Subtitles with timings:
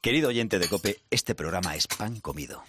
[0.00, 2.62] Querido oyente de Cope, este programa es pan comido.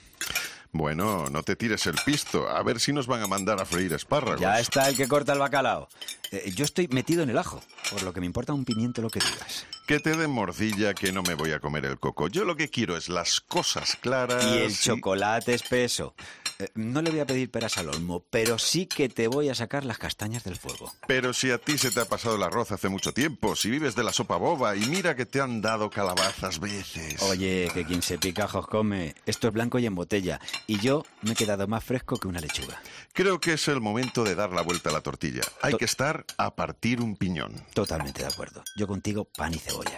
[0.73, 2.49] Bueno, no te tires el pisto.
[2.49, 4.41] A ver si nos van a mandar a freír espárragos.
[4.41, 5.87] Ya está el que corta el bacalao.
[6.33, 9.09] Eh, yo estoy metido en el ajo, por lo que me importa un pimiento lo
[9.09, 9.65] que digas.
[9.87, 12.27] Que te den morcilla que no me voy a comer el coco.
[12.27, 14.43] Yo lo que quiero es las cosas claras.
[14.43, 16.13] Y el chocolate espeso.
[16.61, 19.55] Eh, no le voy a pedir peras al olmo, pero sí que te voy a
[19.55, 20.93] sacar las castañas del fuego.
[21.07, 23.95] Pero si a ti se te ha pasado el arroz hace mucho tiempo, si vives
[23.95, 27.21] de la sopa boba y mira que te han dado calabazas veces.
[27.23, 29.15] Oye, que quien se pica ajos come.
[29.25, 30.39] Esto es blanco y en botella.
[30.67, 32.81] Y yo me he quedado más fresco que una lechuga.
[33.13, 35.41] Creo que es el momento de dar la vuelta a la tortilla.
[35.61, 37.65] Hay To- que estar a partir un piñón.
[37.73, 38.63] Totalmente de acuerdo.
[38.75, 39.97] Yo contigo, pan y cebolla.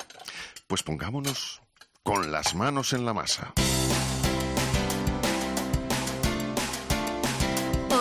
[0.67, 1.61] Pues pongámonos
[2.03, 3.53] con las manos en la masa.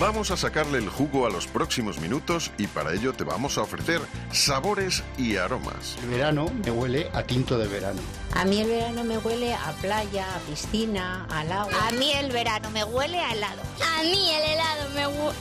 [0.00, 3.60] Vamos a sacarle el jugo a los próximos minutos y para ello te vamos a
[3.60, 4.00] ofrecer
[4.32, 5.98] sabores y aromas.
[6.02, 8.00] El verano me huele a tinto de verano.
[8.32, 11.88] A mí el verano me huele a playa, a piscina, al agua.
[11.88, 13.60] A mí el verano me huele a helado.
[13.98, 15.40] A mí el helado me huele...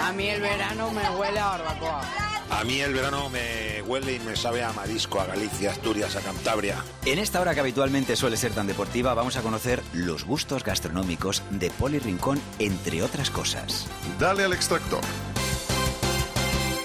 [0.00, 2.32] A mí el verano me huele a barbacoa.
[2.52, 6.20] A mí el verano me huele y me sabe a marisco, a Galicia, Asturias, a
[6.20, 6.84] Cantabria.
[7.06, 11.42] En esta hora que habitualmente suele ser tan deportiva, vamos a conocer los gustos gastronómicos
[11.50, 13.86] de Poli Rincón, entre otras cosas.
[14.18, 15.00] Dale al extractor.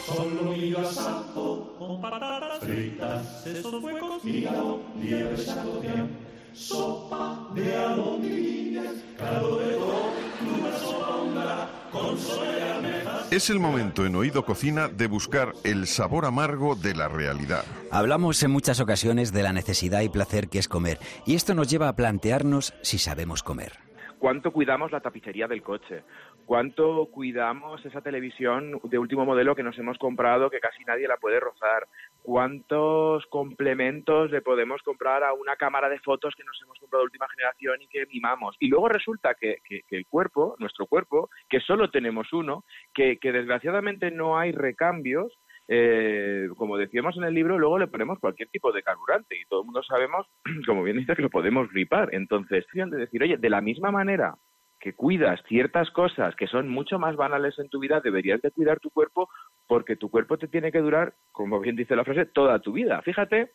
[0.06, 6.10] Solo asado con patatas fritas, esos huecos, hígado, liebre chateaubriand,
[6.54, 13.32] sopa de alondrillas, caldo de toro, una sopa húngara, con soya almejas.
[13.32, 17.64] Es el momento en Oído Cocina de buscar el sabor amargo de la realidad.
[17.92, 21.68] Hablamos en muchas ocasiones de la necesidad y placer que es comer, y esto nos
[21.70, 23.87] lleva a plantearnos si sabemos comer.
[24.20, 26.04] Cuánto cuidamos la tapicería del coche,
[26.46, 31.18] cuánto cuidamos esa televisión de último modelo que nos hemos comprado que casi nadie la
[31.18, 31.88] puede rozar,
[32.24, 37.08] cuántos complementos le podemos comprar a una cámara de fotos que nos hemos comprado de
[37.08, 38.56] última generación y que mimamos.
[38.60, 42.64] Y luego resulta que, que- que el cuerpo, nuestro cuerpo, que solo tenemos uno,
[42.94, 45.34] que, que desgraciadamente no hay recambios,
[45.68, 49.62] eh, como decíamos en el libro, luego le ponemos cualquier tipo de carburante y todo
[49.62, 50.28] el mundo sabemos,
[50.66, 52.10] como bien dice, que lo podemos gripar.
[52.14, 54.36] Entonces, de decir, oye, de la misma manera
[54.80, 58.80] que cuidas ciertas cosas que son mucho más banales en tu vida, deberías de cuidar
[58.80, 59.28] tu cuerpo
[59.68, 63.02] porque tu cuerpo te tiene que durar, como bien dice la frase, toda tu vida.
[63.02, 63.52] Fíjate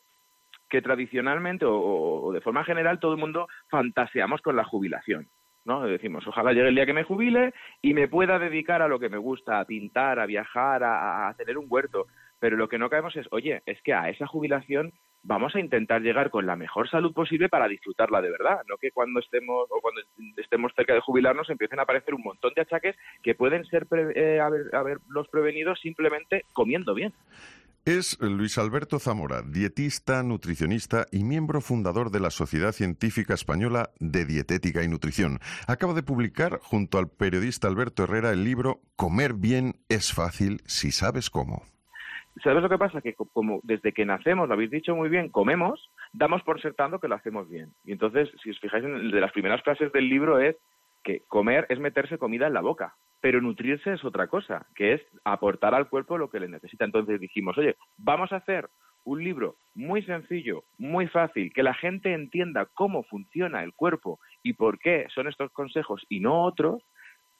[0.68, 5.28] que tradicionalmente o, o de forma general todo el mundo fantaseamos con la jubilación.
[5.64, 5.82] ¿No?
[5.82, 9.08] Decimos, ojalá llegue el día que me jubile y me pueda dedicar a lo que
[9.08, 12.06] me gusta, a pintar, a viajar, a, tener un huerto.
[12.38, 16.02] Pero lo que no caemos es, oye, es que a esa jubilación vamos a intentar
[16.02, 19.80] llegar con la mejor salud posible para disfrutarla de verdad, no que cuando estemos o
[19.80, 20.00] cuando
[20.36, 24.12] estemos cerca de jubilarnos empiecen a aparecer un montón de achaques que pueden ser pre-
[24.16, 27.12] eh, haber- haberlos prevenidos simplemente comiendo bien.
[27.84, 34.24] Es Luis Alberto Zamora, dietista, nutricionista y miembro fundador de la Sociedad Científica Española de
[34.24, 35.40] Dietética y Nutrición.
[35.66, 40.92] Acaba de publicar, junto al periodista Alberto Herrera, el libro Comer bien es fácil si
[40.92, 41.64] sabes cómo.
[42.44, 43.00] ¿Sabes lo que pasa?
[43.00, 47.00] Que co- como desde que nacemos, lo habéis dicho muy bien, comemos, damos por sentado
[47.00, 47.70] que lo hacemos bien.
[47.84, 50.54] Y entonces, si os fijáis, en de las primeras frases del libro es
[51.02, 55.02] que comer es meterse comida en la boca, pero nutrirse es otra cosa, que es
[55.24, 56.84] aportar al cuerpo lo que le necesita.
[56.84, 58.68] Entonces dijimos, oye, vamos a hacer
[59.04, 64.54] un libro muy sencillo, muy fácil, que la gente entienda cómo funciona el cuerpo y
[64.54, 66.82] por qué son estos consejos y no otros,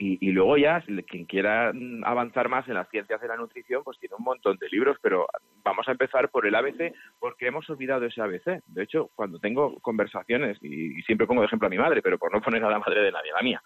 [0.02, 3.84] y, y luego ya, quien quiera mm, avanzar más en las ciencias de la nutrición,
[3.84, 5.28] pues tiene un montón de libros, pero
[5.62, 8.64] vamos a empezar por el ABC porque hemos olvidado ese ABC.
[8.66, 12.32] De hecho, cuando tengo conversaciones, y, siempre pongo de ejemplo a mi madre, pero por
[12.32, 13.62] no poner a la madre de nadie, la mía,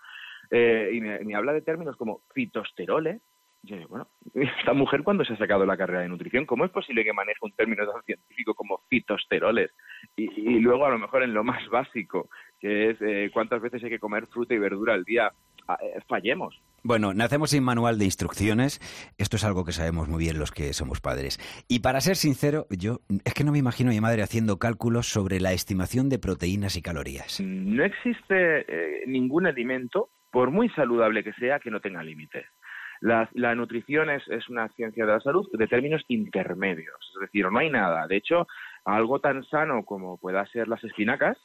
[0.50, 3.22] eh, y me, me habla de términos como fitosteroles,
[3.62, 6.70] yo digo, bueno, esta mujer cuando se ha sacado la carrera de nutrición, ¿cómo es
[6.70, 9.70] posible que maneje un término tan científico como fitosteroles?
[10.16, 12.28] Y, y luego a lo mejor en lo más básico,
[12.60, 15.55] que es eh, cuántas veces hay que comer fruta y verdura al día, eh,
[16.09, 16.60] fallemos.
[16.83, 18.78] Bueno, nacemos sin manual de instrucciones.
[19.18, 21.41] Esto es algo que sabemos muy bien los que somos padres.
[21.68, 25.09] Y para ser sincero, yo es que no me imagino a mi madre haciendo cálculos
[25.09, 27.41] sobre la estimación de proteínas y calorías.
[27.41, 32.47] No existe eh, ningún alimento, por muy saludable que sea, que no tenga límites.
[33.01, 37.51] La, la nutrición es, es una ciencia de la salud de términos intermedios, es decir,
[37.51, 38.07] no hay nada.
[38.07, 38.47] De hecho,
[38.84, 41.36] algo tan sano como pueda ser las espinacas,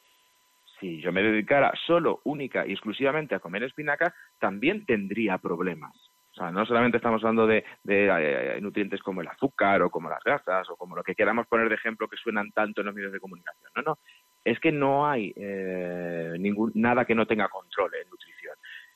[0.82, 5.96] si yo me dedicara solo, única y exclusivamente a comer espinacas, también tendría problemas.
[6.32, 10.10] O sea, no solamente estamos hablando de, de, eh, nutrientes como el azúcar o como
[10.10, 12.96] las grasas o como lo que queramos poner de ejemplo que suenan tanto en los
[12.96, 13.70] medios de comunicación.
[13.76, 14.00] No, no.
[14.44, 18.56] es que no hay eh, ningún, nada que no tenga control en nutrición.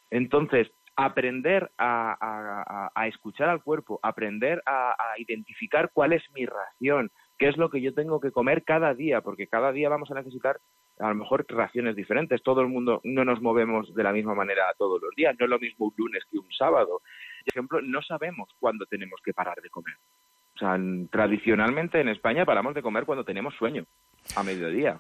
[0.10, 7.58] Entonces, aprender a, escuchar al cuerpo, aprender a, identificar cuál es mi ración, qué es
[7.58, 10.58] lo que yo tengo que comer cada día, porque cada día vamos a necesitar
[11.00, 12.42] a lo mejor raciones diferentes.
[12.42, 15.36] Todo el mundo no nos movemos de la misma manera todos los días.
[15.38, 17.02] No es lo mismo un lunes que un sábado.
[17.02, 19.96] Por ejemplo, no sabemos cuándo tenemos que parar de comer.
[20.56, 20.80] O sea,
[21.12, 23.86] tradicionalmente en España paramos de comer cuando tenemos sueño,
[24.38, 24.98] a mediodía.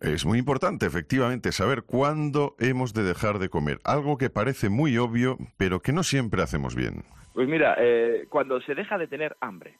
[0.00, 3.80] Es muy importante, efectivamente, saber cuándo hemos de dejar de comer.
[3.84, 7.04] Algo que parece muy obvio, pero que no siempre hacemos bien.
[7.34, 9.78] Pues mira, eh, cuando se deja de tener hambre.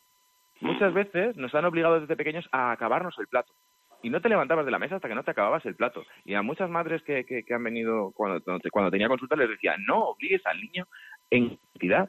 [0.65, 3.53] Muchas veces nos han obligado desde pequeños a acabarnos el plato.
[4.03, 6.03] Y no te levantabas de la mesa hasta que no te acababas el plato.
[6.25, 10.09] Y a muchas madres que, que, han venido cuando, cuando tenía consulta les decía, no
[10.09, 10.87] obligues al niño
[11.31, 12.09] en cantidad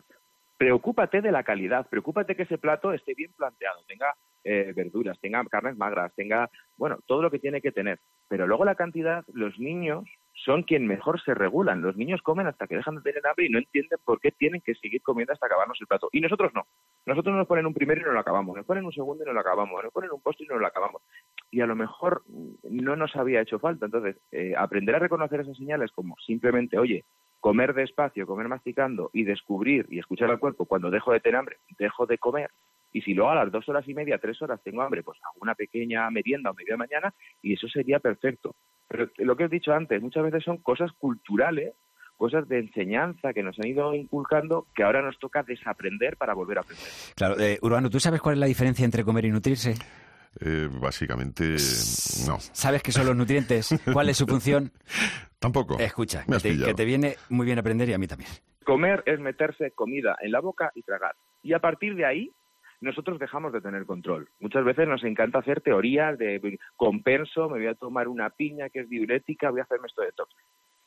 [0.57, 4.13] preocúpate de la calidad, preocúpate que ese plato esté bien planteado, tenga
[4.43, 7.99] eh, verduras, tenga carnes magras, tenga, bueno, todo lo que tiene que tener.
[8.29, 10.05] Pero luego la cantidad, los niños
[10.35, 11.81] son quien mejor se regulan.
[11.81, 14.61] Los niños comen hasta que dejan de tener hambre y no entienden por qué tienen
[14.61, 16.09] que seguir comiendo hasta acabarnos el plato.
[16.11, 16.67] Y nosotros no.
[17.05, 19.33] Nosotros nos ponen un primero y no lo acabamos, nos ponen un segundo y no
[19.33, 21.01] lo acabamos, nos ponen un postre y no lo acabamos.
[21.51, 22.23] Y a lo mejor
[22.63, 23.85] no nos había hecho falta.
[23.85, 27.05] Entonces, eh, aprender a reconocer esas señales como simplemente, oye,
[27.39, 31.57] comer despacio, comer masticando y descubrir y escuchar al cuerpo cuando dejo de tener hambre,
[31.77, 32.51] dejo de comer.
[32.91, 35.39] Y si luego a las dos horas y media, tres horas tengo hambre, pues hago
[35.41, 38.55] una pequeña merienda o media mañana y eso sería perfecto.
[38.87, 41.73] Pero lo que he dicho antes, muchas veces son cosas culturales,
[42.17, 46.59] cosas de enseñanza que nos han ido inculcando que ahora nos toca desaprender para volver
[46.59, 46.85] a aprender.
[47.15, 49.75] Claro, eh, Urbano, ¿tú sabes cuál es la diferencia entre comer y nutrirse?
[50.41, 51.55] Eh, básicamente,
[52.27, 52.39] no.
[52.39, 53.69] ¿Sabes qué son los nutrientes?
[53.93, 54.71] ¿Cuál es su función?
[55.39, 55.79] Tampoco.
[55.79, 58.29] Escucha, que te, viene muy bien aprender y a mí también.
[58.63, 61.15] Comer es meterse comida en la boca y tragar.
[61.43, 62.31] Y a partir de ahí,
[62.81, 64.29] nosotros dejamos de tener control.
[64.39, 68.81] Muchas veces nos encanta hacer teorías de compenso, me voy a tomar una piña que
[68.81, 70.27] es diurética, voy a hacerme esto de todo.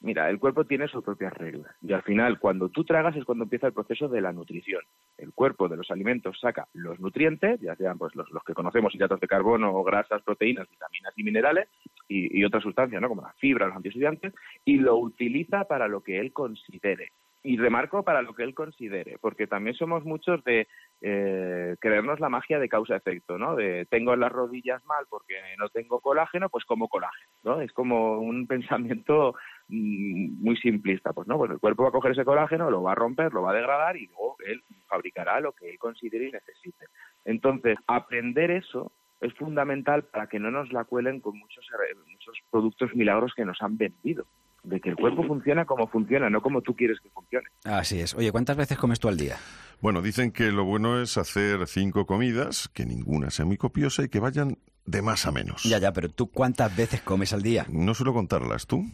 [0.01, 3.45] Mira, el cuerpo tiene sus propias reglas y al final cuando tú tragas es cuando
[3.45, 4.83] empieza el proceso de la nutrición.
[5.17, 9.19] El cuerpo de los alimentos saca los nutrientes, ya sean pues los, que conocemos, hidratos
[9.19, 11.69] de carbono, grasas, proteínas, vitaminas y minerales
[12.07, 13.09] y, otras sustancias, ¿no?
[13.09, 14.33] como la fibra, los antioxidantes,
[14.65, 17.11] y lo utiliza para lo que él considere
[17.43, 20.67] y remarco para lo que él considere, porque también somos muchos de
[21.01, 23.55] eh, creernos la magia de causa-efecto, ¿no?
[23.55, 27.61] De tengo las rodillas mal porque no tengo colágeno, pues como colágeno, ¿no?
[27.61, 29.35] Es como un pensamiento
[29.69, 32.93] mm, muy simplista, pues no, pues el cuerpo va a coger ese colágeno, lo va
[32.93, 36.33] a romper, lo va a degradar y luego él fabricará lo que él considere y
[36.33, 36.87] necesite.
[37.25, 41.67] Entonces, aprender eso es fundamental para que no nos la cuelen con muchos,
[42.09, 44.27] muchos productos milagros que nos han vendido
[44.63, 47.47] de que el cuerpo funciona como funciona, no como tú quieres que funcione.
[47.65, 48.15] Así es.
[48.15, 49.37] Oye, ¿cuántas veces comes tú al día?
[49.81, 54.09] Bueno, dicen que lo bueno es hacer cinco comidas, que ninguna sea muy copiosa y
[54.09, 55.63] que vayan de más a menos.
[55.65, 57.67] Ya, ya, pero ¿tú cuántas veces comes al día?
[57.71, 58.85] No suelo contarlas, ¿tú?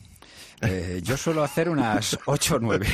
[0.61, 2.87] Eh, yo suelo hacer unas ocho o nueve.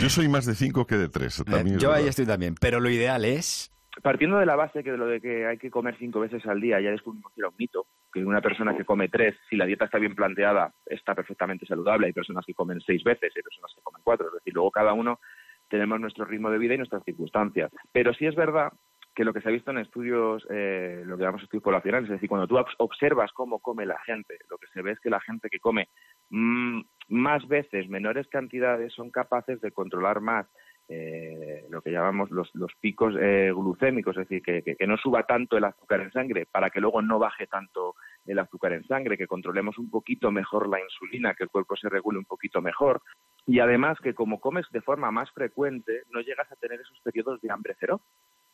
[0.00, 1.42] yo soy más de cinco que de tres.
[1.48, 4.98] También yo ahí estoy también, pero lo ideal es partiendo de la base que de
[4.98, 7.54] lo de que hay que comer cinco veces al día, ya descubrimos que era un
[7.58, 11.66] mito, que una persona que come tres, si la dieta está bien planteada, está perfectamente
[11.66, 12.06] saludable.
[12.06, 14.28] Hay personas que comen seis veces, hay personas que comen cuatro.
[14.28, 15.20] Es decir, luego cada uno
[15.68, 17.70] tenemos nuestro ritmo de vida y nuestras circunstancias.
[17.92, 18.72] Pero sí es verdad
[19.14, 22.16] que lo que se ha visto en estudios, eh, lo que llamamos estudios poblacionales, es
[22.16, 25.20] decir, cuando tú observas cómo come la gente, lo que se ve es que la
[25.20, 25.88] gente que come
[26.28, 30.46] mm, más veces, menores cantidades, son capaces de controlar más
[30.88, 35.56] eh, lo que llamamos los, los picos eh, glucémicos, es decir, que, no suba tanto
[35.56, 39.26] el azúcar en sangre para que luego no baje tanto el azúcar en sangre, que
[39.26, 43.02] controlemos un poquito mejor la insulina, que el cuerpo se regule un poquito mejor.
[43.46, 47.40] Y además que como comes de forma más frecuente no llegas a tener esos periodos
[47.40, 48.00] de hambre cero,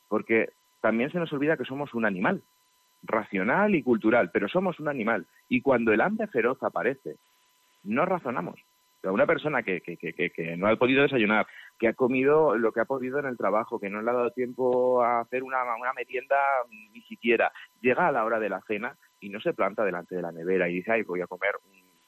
[0.09, 2.43] porque también se nos olvida que somos un animal
[3.03, 5.27] racional y cultural, pero somos un animal.
[5.49, 7.17] Y cuando el hambre feroz aparece,
[7.83, 8.61] no razonamos
[9.05, 11.47] una persona que, que, que, que, no ha podido desayunar,
[11.79, 14.31] que ha comido lo que ha podido en el trabajo, que no le ha dado
[14.31, 16.37] tiempo a hacer una, una merienda
[16.71, 20.23] ni siquiera, llega a la hora de la cena y no se planta delante de
[20.23, 21.53] la nevera y dice, ay, voy a comer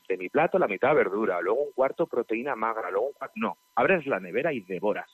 [0.09, 3.35] de mi plato la mitad verdura, luego un cuarto proteína magra, luego un cuarto...
[3.37, 5.11] No, abres la nevera y devoras.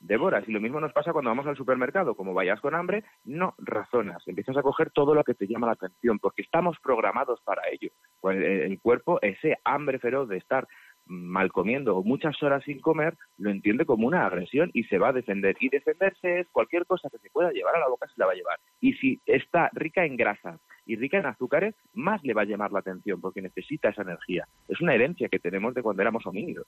[0.00, 0.48] Devoras.
[0.48, 2.14] Y lo mismo nos pasa cuando vamos al supermercado.
[2.14, 4.22] Como vayas con hambre, no razonas.
[4.28, 7.90] Empiezas a coger todo lo que te llama la atención, porque estamos programados para ello.
[8.20, 10.68] Pues el cuerpo, ese hambre feroz de estar
[11.08, 15.08] mal comiendo o muchas horas sin comer, lo entiende como una agresión y se va
[15.08, 15.56] a defender.
[15.60, 18.32] Y defenderse es cualquier cosa que se pueda llevar a la boca se la va
[18.32, 18.58] a llevar.
[18.80, 22.72] Y si está rica en grasas y rica en azúcares, más le va a llamar
[22.72, 24.46] la atención porque necesita esa energía.
[24.68, 26.66] Es una herencia que tenemos de cuando éramos homínidos.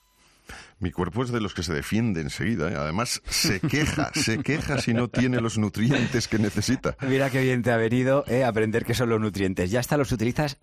[0.79, 2.71] Mi cuerpo es de los que se defiende enseguida.
[2.71, 2.75] ¿eh?
[2.77, 6.97] Además, se queja, se queja si no tiene los nutrientes que necesita.
[7.07, 9.71] Mira qué bien te ha venido eh, aprender qué son los nutrientes.
[9.71, 10.61] Ya está, los utilizas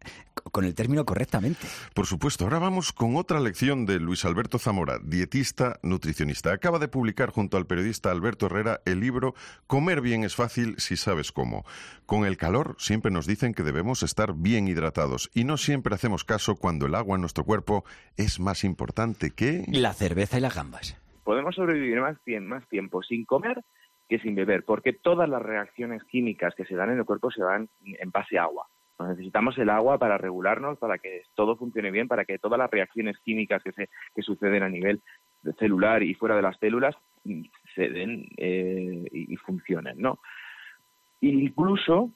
[0.52, 1.60] con el término correctamente.
[1.94, 2.44] Por supuesto.
[2.44, 6.54] Ahora vamos con otra lección de Luis Alberto Zamora, dietista, nutricionista.
[6.54, 9.34] Acaba de publicar junto al periodista Alberto Herrera el libro
[9.68, 11.66] Comer bien es fácil si sabes cómo.
[12.06, 16.24] Con el calor siempre nos dicen que debemos estar bien hidratados y no siempre hacemos
[16.24, 17.84] caso cuando el agua en nuestro cuerpo
[18.16, 19.66] es más importante que...
[19.68, 20.96] La cerveza y las gambas.
[21.26, 23.66] Podemos sobrevivir más, más tiempo sin comer
[24.08, 27.42] que sin beber, porque todas las reacciones químicas que se dan en el cuerpo se
[27.42, 28.66] dan en base a agua.
[29.00, 33.18] Necesitamos el agua para regularnos, para que todo funcione bien, para que todas las reacciones
[33.20, 35.02] químicas que, se, que suceden a nivel
[35.60, 37.44] celular y fuera de las células mm,
[37.76, 40.20] se den eh, y, funcionen, ¿no?
[41.22, 42.12] Incluso,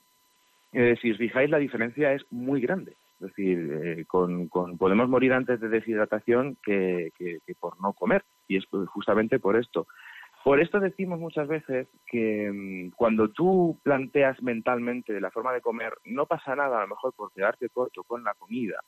[0.71, 2.95] si os fijáis, la diferencia es muy grande.
[3.21, 7.11] Es decir, eh, con, podemos morir antes de deshidratación que,
[7.59, 8.23] por no comer.
[8.47, 9.85] Y es justamente por esto.
[10.43, 15.93] Por esto decimos muchas veces que mm, cuando tú planteas mentalmente la forma de comer,
[16.05, 18.79] no pasa nada a lo mejor por quedarte corto con la comida,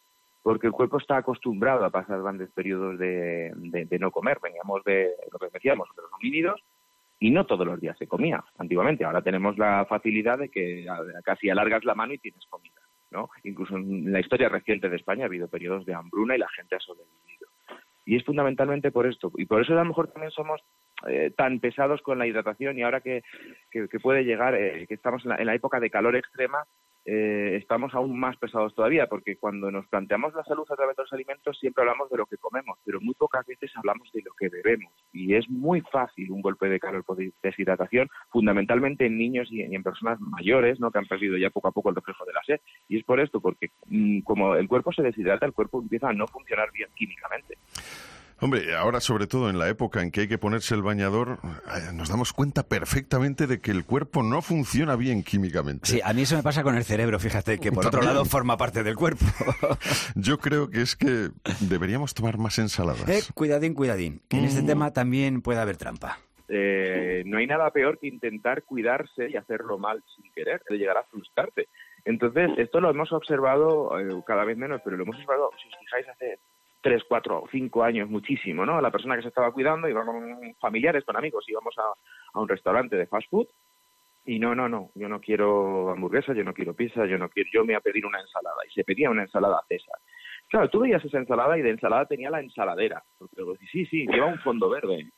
[0.42, 3.52] porque el cuerpo está acostumbrado a pasar grandes periodos de,
[4.00, 4.40] no comer.
[4.42, 6.62] Veníamos de lo que decíamos, de los homínidos,
[7.20, 9.06] y no todos los días se comía antiguamente.
[9.06, 10.86] Ahora tenemos la facilidad de que
[11.24, 12.82] casi alargas la mano y tienes comida.
[13.12, 13.30] ¿no?
[13.44, 16.76] Incluso en la historia reciente de España ha habido periodos de hambruna y la gente
[16.76, 17.33] ha sobrevivido.
[18.06, 19.32] Y es fundamentalmente por esto.
[19.38, 20.62] Y por eso a lo mejor también somos
[21.08, 23.24] eh, tan pesados con la hidratación y ahora que,
[24.02, 26.66] puede llegar, eh, que estamos en la, época de calor extrema,
[27.06, 31.04] eh, estamos aún más pesados todavía, porque cuando nos planteamos la salud a través de
[31.04, 34.32] los alimentos siempre hablamos de lo que comemos, pero muy pocas veces hablamos de lo
[34.34, 34.94] que bebemos.
[35.12, 39.84] Y es muy fácil un golpe de calor por deshidratación, fundamentalmente en niños y en,
[39.84, 40.92] personas mayores, ¿no?
[40.92, 42.62] que han perdido ya poco a poco el reflejo de la sed.
[42.88, 46.14] Y es por esto, porque mm, como el cuerpo se deshidrata, el cuerpo empieza a
[46.14, 47.58] no funcionar bien químicamente.
[48.44, 51.94] Hombre, ahora sobre todo en la época en que hay que ponerse el bañador, eh,
[51.94, 55.88] nos damos cuenta perfectamente de que el cuerpo no funciona bien químicamente.
[55.88, 58.58] Sí, a mí eso me pasa con el cerebro, fíjate, que por otro lado forma
[58.58, 59.24] parte del cuerpo.
[60.16, 61.30] Yo creo que es que
[61.62, 63.08] deberíamos tomar más ensaladas.
[63.08, 64.68] Eh, cuidadín, cuidadín, que en este mm.
[64.68, 66.20] tema también puede haber trampa.
[66.50, 70.98] Eh, no hay nada peor que intentar cuidarse y hacerlo mal sin querer, de llegar
[70.98, 71.70] a frustrarte.
[72.04, 75.80] Entonces, esto lo hemos observado eh, cada vez menos, pero lo hemos observado, si os
[75.80, 76.40] fijáis, hace
[76.84, 78.80] tres, cuatro o cinco años muchísimo, ¿no?
[78.82, 81.94] La persona que se estaba cuidando iba con familiares, con amigos, íbamos a,
[82.34, 83.48] a un restaurante de fast food
[84.26, 87.50] y no, no, no, yo no quiero hamburguesa, yo no quiero pizza, yo no quiero,
[87.54, 89.98] yo me voy a pedir una ensalada y se pedía una ensalada César.
[90.50, 94.28] Claro, tú veías esa ensalada y de ensalada tenía la ensaladera, porque sí, sí, lleva
[94.28, 95.10] un fondo verde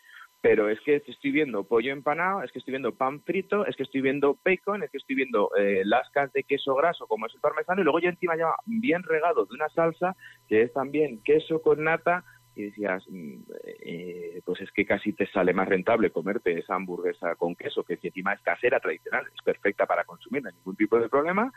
[0.45, 3.81] pero es que estoy viendo pollo empanado, es que estoy viendo pan frito, es que
[3.81, 7.41] estoy viendo bacon, es que estoy viendo eh, lascas de queso graso como es el
[7.41, 10.15] parmesano y luego ya encima ya bien regado de una salsa
[10.47, 12.23] que es también queso con nata
[12.53, 13.37] y decías, mm,
[13.85, 17.97] eh, pues es que casi te sale más rentable comerte esa hamburguesa con queso que
[17.99, 21.51] encima es casera tradicional, es perfecta para consumir, no hay ningún tipo de problema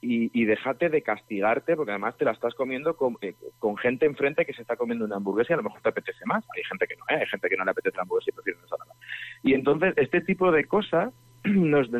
[0.00, 4.52] y, déjate de castigarte porque además te la estás comiendo eh, con, gente enfrente que
[4.52, 6.44] se está comiendo una hamburguesa y a lo mejor te apetece más.
[6.54, 7.20] Hay gente que no, ¿eh?
[7.20, 8.94] hay gente que no le apetece la hamburguesa y prefiere una ensalada.
[9.42, 11.90] Y entonces este tipo de cosas nos,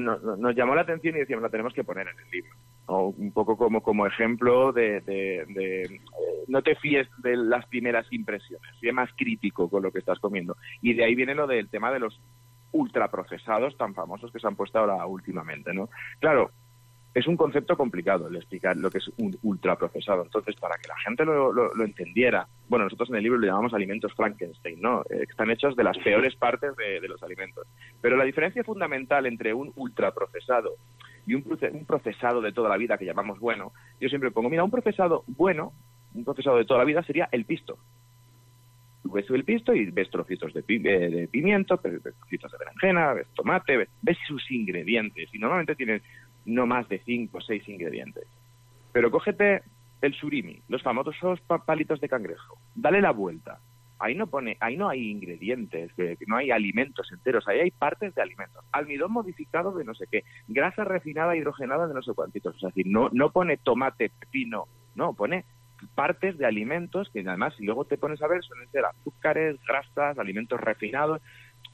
[0.55, 2.51] llamó la atención y decíamos, la tenemos que poner en el libro.
[2.87, 6.01] O un poco como, como ejemplo de, eh,
[6.49, 10.57] no te fíes de las primeras impresiones, sé más crítico con lo que estás comiendo.
[10.83, 12.21] Y de ahí viene lo del tema de los
[12.73, 15.89] ultraprocesados tan famosos que se han puesto ahora últimamente, ¿no?
[16.19, 16.51] Claro,
[17.15, 20.25] es un concepto complicado el explicar lo que es un ultraprocesado.
[20.25, 24.13] Entonces, para que la gente lo, entendiera, bueno, nosotros en el libro le llamamos alimentos
[24.15, 25.03] Frankenstein, ¿no?
[25.03, 27.69] Eh, están hechos de las peores partes de, los alimentos.
[28.01, 30.75] Pero la diferencia fundamental entre un ultraprocesado
[31.25, 31.45] y un,
[31.87, 35.73] procesado de toda la vida que llamamos bueno, yo siempre pongo, mira, un procesado bueno,
[36.15, 37.79] un procesado de toda la vida sería el pisto.
[39.05, 43.77] ves el pisto y ves trocitos de, eh, de pimiento, trocitos de berenjena, ves tomate,
[43.77, 45.31] ves, ves sus ingredientes.
[45.33, 46.03] Y normalmente tienen
[46.45, 48.27] no más de cinco o seis ingredientes.
[48.93, 49.63] Pero cógete
[50.01, 53.59] el surimi, los famosos palitos de cangrejo, dale la vuelta.
[53.99, 55.93] Ahí no pone, ahí no hay ingredientes,
[56.27, 58.65] no hay alimentos enteros, ahí hay partes de alimentos.
[58.73, 62.57] Almidón modificado de no sé qué, grasa refinada hidrogenada de no sé cuántitos.
[62.57, 65.45] Es decir, no, no pone tomate, pepino, no, pone
[65.95, 70.19] partes de alimentos que además si luego te pones a ver suelen ser azúcares, grasas,
[70.19, 71.21] alimentos refinados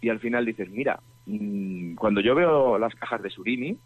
[0.01, 3.79] y al final dices, mira, mm, cuando yo veo las cajas de surimi,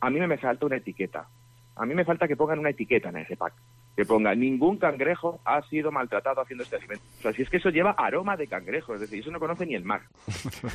[0.00, 1.28] a mí me falta una etiqueta.
[1.76, 3.52] A mí me falta que pongan una etiqueta en ese pack.
[3.94, 7.04] Que ponga, ningún cangrejo ha sido maltratado haciendo este alimento.
[7.18, 9.66] O sea, si es que eso lleva aroma de cangrejo, es decir, eso no conoce
[9.66, 10.02] ni el mar.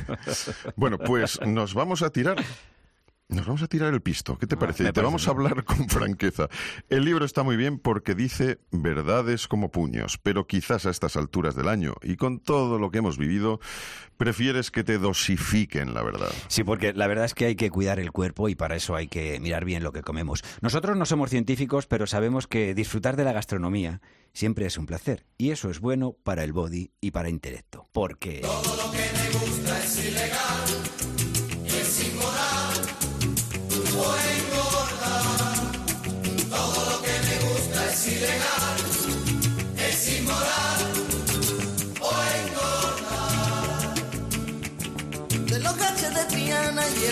[0.76, 2.36] bueno, pues nos vamos a tirar
[3.32, 4.36] Nos vamos a tirar el pisto.
[4.38, 4.84] ¿Qué te Ah, parece?
[4.84, 6.48] te parece vamos a hablar con franqueza.
[6.90, 11.54] El libro está muy bien porque dice verdades como puños, pero quizás a estas alturas
[11.54, 13.58] del año y con todo lo que hemos vivido,
[14.18, 16.28] prefieres que te dosifiquen la verdad.
[16.48, 19.08] Sí, porque la verdad es que hay que cuidar el cuerpo y para eso hay
[19.08, 20.44] que mirar bien lo que comemos.
[20.60, 24.00] Nosotros no somos científicos, pero sabemos que disfrutar de la gastronomía
[24.34, 25.24] siempre es un placer.
[25.38, 27.88] Y eso es bueno para el body y para el intelecto.
[27.92, 28.42] Porque...
[31.18, 31.21] De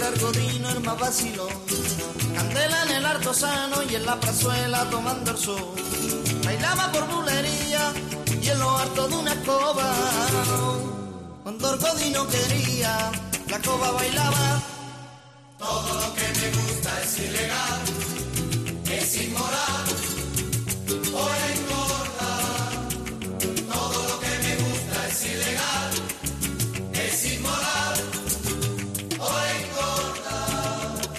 [0.01, 1.49] Triana y Gerard Godino, el más vacilón.
[2.35, 5.75] Candela en el Artosano y en la prazuela tomando el sol.
[6.45, 7.93] Bailaba por bulería
[8.41, 9.95] y en lo harto de una escoba.
[11.43, 13.13] Cuando el Godino quería,
[13.49, 14.63] la escoba bailaba.
[15.59, 17.81] Todo lo que me gusta es ilegal,
[18.91, 19.85] es inmoral
[21.13, 21.90] o engorda.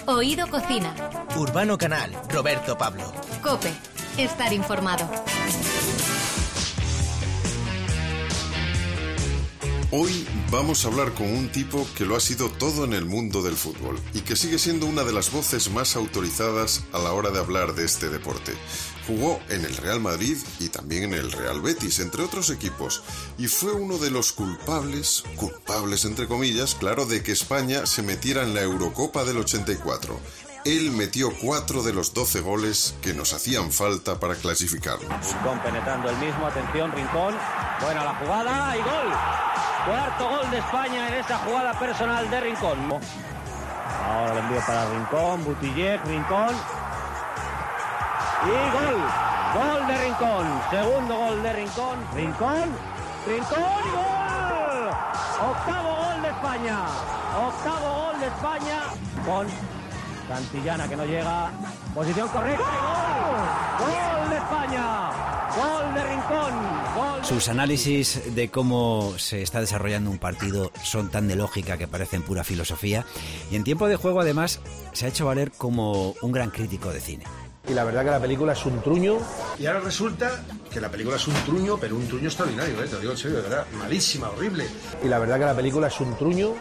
[0.06, 0.94] Oído Cocina.
[1.36, 3.04] Urbano Canal, Roberto Pablo.
[3.40, 3.72] Cope.
[4.18, 5.08] Estar informado.
[9.92, 13.42] Hoy vamos a hablar con un tipo que lo ha sido todo en el mundo
[13.42, 17.30] del fútbol y que sigue siendo una de las voces más autorizadas a la hora
[17.30, 18.52] de hablar de este deporte.
[19.06, 23.02] Jugó en el Real Madrid y también en el Real Betis, entre otros equipos,
[23.36, 28.42] y fue uno de los culpables, culpables entre comillas, claro, de que España se metiera
[28.42, 30.20] en la Eurocopa del 84.
[30.64, 35.08] Él metió cuatro de los 12 goles que nos hacían falta para clasificarnos.
[35.08, 37.34] Rincón penetrando el mismo, atención, Rincón.
[37.80, 39.12] Buena la jugada y gol.
[39.84, 42.78] Cuarto gol de España en esa jugada personal de Rincón.
[44.06, 46.81] Ahora el envío para Rincón, Butillec, Rincón.
[48.44, 48.98] Y gol.
[49.54, 50.46] Gol de Rincón.
[50.70, 51.98] Segundo gol de Rincón.
[52.14, 52.70] Rincón.
[53.26, 54.90] Rincón y gol.
[55.50, 56.78] Octavo gol de España.
[57.46, 58.80] Octavo gol de España
[59.24, 59.46] con
[60.28, 61.50] Santillana que no llega.
[61.94, 63.88] Posición correcta y gol.
[63.88, 65.10] Gol de España.
[65.56, 67.24] Gol de Rincón.
[67.24, 72.22] Sus análisis de cómo se está desarrollando un partido son tan de lógica que parecen
[72.22, 73.04] pura filosofía.
[73.50, 74.60] Y en tiempo de juego, además,
[74.92, 77.24] se ha hecho valer como un gran crítico de cine.
[77.68, 79.18] Y la verdad que la película es un truño.
[79.58, 82.86] Y ahora resulta que la película es un truño, pero un truño extraordinario, ¿eh?
[82.86, 83.66] te lo digo en serio, de verdad.
[83.78, 84.66] Malísima, horrible.
[85.04, 86.54] Y la verdad que la película es un truño.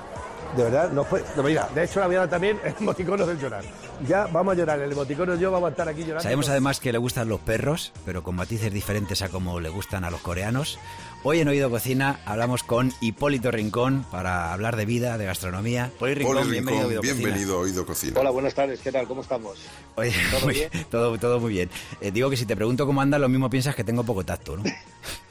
[0.56, 1.24] De verdad, no fue.
[1.38, 3.64] No, mira, de hecho la voy a dar también el emoticono del llorar.
[4.06, 6.24] Ya vamos a llorar, el emoticono yo vamos a estar aquí llorando.
[6.24, 10.04] Sabemos además que le gustan los perros, pero con matices diferentes a como le gustan
[10.04, 10.78] a los coreanos.
[11.24, 15.92] Hoy en Oído Cocina hablamos con Hipólito Rincón para hablar de vida, de gastronomía.
[16.00, 17.16] Poli Rincón, Poli bienvenido a Oído Cocina.
[17.20, 18.20] bienvenido a Oído Cocina.
[18.20, 19.08] Hola, buenas tardes, ¿qué tal?
[19.08, 19.60] ¿Cómo estamos?
[19.96, 20.70] Oye, ¿Todo muy- bien?
[20.90, 21.70] todo, todo muy bien.
[22.02, 24.58] Eh, digo que si te pregunto cómo andas, lo mismo piensas que tengo poco tacto,
[24.58, 24.64] ¿no?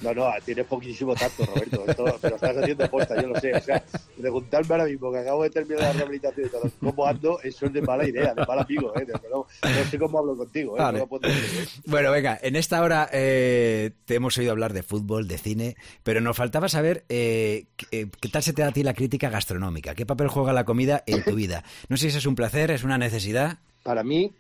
[0.00, 1.84] No, no, tienes poquísimo tacto, Roberto.
[1.86, 3.54] Esto te lo estás haciendo posta, yo lo sé.
[3.54, 3.84] O sea,
[4.18, 7.72] preguntarme ahora mismo que acabo de terminar la rehabilitación y todo, cómo ando, eso es
[7.74, 9.06] de mala idea, de mal amigo, ¿eh?
[9.22, 9.46] No
[9.90, 10.80] sé cómo hablo contigo, ¿eh?
[10.80, 10.98] Vale.
[10.98, 11.82] No lo puedo decir, ¿eh?
[11.84, 16.20] Bueno, venga, en esta hora eh, te hemos oído hablar de fútbol, de cine, pero
[16.20, 19.94] nos faltaba saber eh, qué, qué tal se te da a ti la crítica gastronómica,
[19.94, 21.64] qué papel juega la comida en tu vida.
[21.88, 23.58] No sé si es un placer, es una necesidad.
[23.82, 24.34] Para mí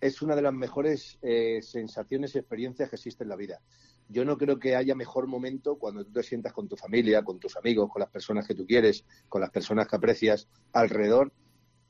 [0.00, 3.60] es una de las mejores eh, sensaciones y experiencias que existe en la vida.
[4.08, 7.38] Yo no creo que haya mejor momento cuando tú te sientas con tu familia, con
[7.38, 11.32] tus amigos, con las personas que tú quieres, con las personas que aprecias alrededor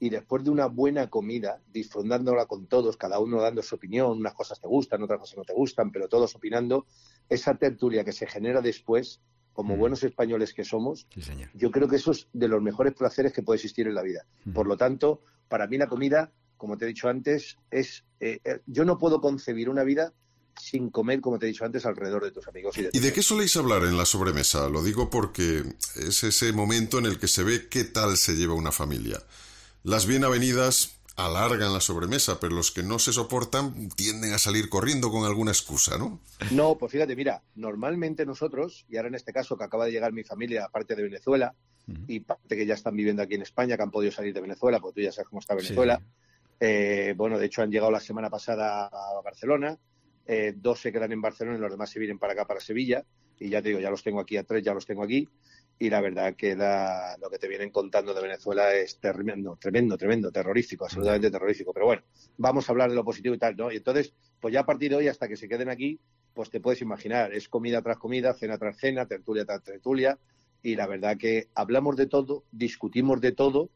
[0.01, 4.33] y después de una buena comida, disfrutándola con todos, cada uno dando su opinión, unas
[4.35, 6.87] cosas te gustan, otras cosas no te gustan, pero todos opinando,
[7.29, 9.21] esa tertulia que se genera después,
[9.53, 11.51] como buenos españoles que somos, Sí, señor.
[11.53, 14.25] yo creo que eso es de los mejores placeres que puede existir en la vida.
[14.55, 18.61] Por lo tanto, para mí la comida, como te he dicho antes, es eh, eh,
[18.67, 20.15] yo no puedo concebir una vida
[20.59, 23.13] sin comer, como te he dicho antes, alrededor de tus amigos y de ¿Y de
[23.13, 24.69] qué soléis hablar en la sobremesa?
[24.71, 25.63] Lo digo porque
[25.97, 29.23] es ese momento en el que se ve qué tal se lleva una familia.
[29.83, 34.69] Las bien avenidas alargan la sobremesa, pero los que no se soportan tienden a salir
[34.69, 36.21] corriendo con alguna excusa, ¿no?
[36.51, 40.13] No, pues fíjate, mira, normalmente nosotros, y ahora en este caso que acaba de llegar
[40.13, 41.55] mi familia, aparte de Venezuela,
[42.07, 44.79] y parte que ya están viviendo aquí en España, que han podido salir de Venezuela,
[44.79, 46.01] porque tú ya sabes cómo está Venezuela.
[46.61, 49.77] Eh, bueno, de hecho han llegado la semana pasada a Barcelona,
[50.27, 53.05] eh, dos se quedan en Barcelona y los demás se vienen para acá, para Sevilla,
[53.39, 55.29] y ya te digo, ya los tengo aquí a tres, ya los tengo aquí,
[55.81, 59.97] y la verdad que la- lo que te vienen contando de Venezuela es tremendo, tremendo,
[59.97, 61.73] tremendo, terrorífico, absolutamente terrorífico.
[61.73, 62.03] Pero bueno,
[62.37, 63.73] vamos a hablar de lo positivo y tal, ¿no?
[63.73, 65.99] Y entonces, pues ya a partir de hoy, hasta que se queden aquí,
[66.35, 70.19] pues te puedes imaginar, es comida tras comida, cena tras cena, tertulia tras tertulia,
[70.63, 73.71] y la verdad que hablamos de todo, discutimos de todo,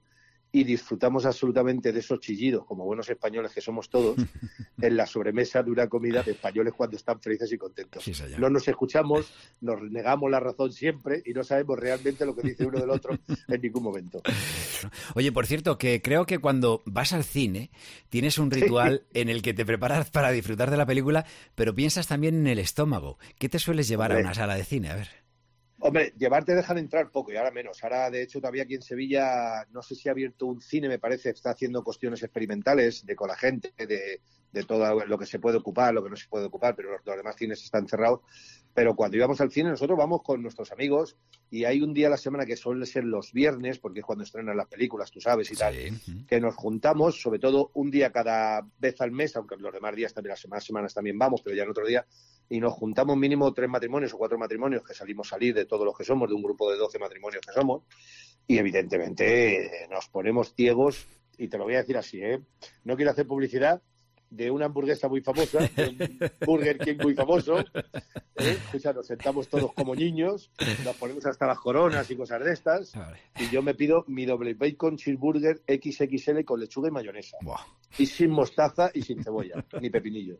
[0.54, 4.16] y disfrutamos absolutamente de esos chillidos, como buenos españoles que somos todos,
[4.80, 8.08] en la sobremesa de una comida de españoles cuando están felices y contentos.
[8.38, 12.64] no nos escuchamos, nos negamos la razón siempre y no sabemos realmente lo que dice
[12.64, 14.22] uno del otro en ningún momento.
[15.16, 17.72] Oye, por cierto, que creo que cuando vas al cine
[18.08, 22.06] tienes un ritual en el que te preparas para disfrutar de la película, pero piensas
[22.06, 23.18] también en el estómago.
[23.40, 24.90] ¿Qué te sueles llevar a una sala de cine?
[24.90, 25.23] A ver.
[25.86, 27.84] Hombre, llevarte dejan entrar poco y ahora menos.
[27.84, 30.98] Ahora, de hecho, todavía aquí en Sevilla, no sé si ha abierto un cine, me
[30.98, 35.40] parece, está haciendo cuestiones experimentales de con la gente, de, de todo lo que se
[35.40, 38.20] puede ocupar, lo que no se puede ocupar, pero los, demás cines están cerrados.
[38.74, 41.16] Pero cuando íbamos al cine, nosotros vamos con nuestros amigos
[41.48, 44.24] y hay un día a la semana que suele ser los viernes, porque es cuando
[44.24, 45.74] estrenan las películas, tú sabes y tal,
[46.26, 50.12] que nos juntamos, sobre todo un día cada vez al mes, aunque los demás días
[50.12, 52.04] también, las semanas, semanas también vamos, pero ya en otro día,
[52.48, 55.84] y nos juntamos mínimo tres matrimonios o cuatro matrimonios que salimos a salir de todos
[55.84, 57.84] los que somos, de un grupo de doce matrimonios que somos,
[58.48, 61.06] y evidentemente nos ponemos ciegos,
[61.38, 62.40] y te lo voy a decir así, ¿eh?
[62.82, 63.82] No quiero hacer publicidad,
[64.30, 67.58] de una hamburguesa muy famosa, de un Burger King muy famoso.
[68.36, 68.58] ¿eh?
[68.94, 70.50] nos sentamos todos como niños,
[70.84, 72.92] nos ponemos hasta las coronas y cosas de estas.
[73.38, 77.36] Y yo me pido mi doble bacon cheeseburger XXL con lechuga y mayonesa.
[77.98, 80.38] Y sin mostaza y sin cebolla, ni pepinillo.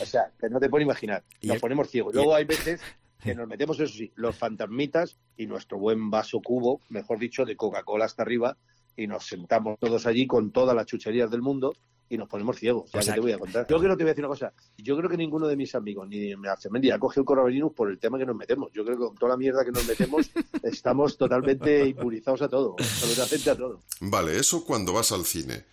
[0.00, 1.24] O sea, que no te puedes imaginar.
[1.42, 2.14] Nos ponemos ciegos.
[2.14, 2.80] Luego hay veces
[3.22, 7.56] que nos metemos, eso sí, los fantasmitas y nuestro buen vaso cubo, mejor dicho, de
[7.56, 8.56] Coca-Cola hasta arriba,
[8.96, 11.72] y nos sentamos todos allí con todas las chucherías del mundo
[12.12, 12.90] y nos ponemos ciegos.
[12.92, 13.66] Ya te voy a contar.
[13.66, 14.52] Yo creo que te voy a decir una cosa.
[14.76, 17.98] Yo creo que ninguno de mis amigos, ni me ha cogido el coronavirus por el
[17.98, 18.70] tema que nos metemos.
[18.72, 20.30] Yo creo que con toda la mierda que nos metemos,
[20.62, 22.76] estamos totalmente inmunizados a todo.
[22.78, 23.80] Absolutamente a todo.
[24.00, 25.64] Vale, eso cuando vas al cine.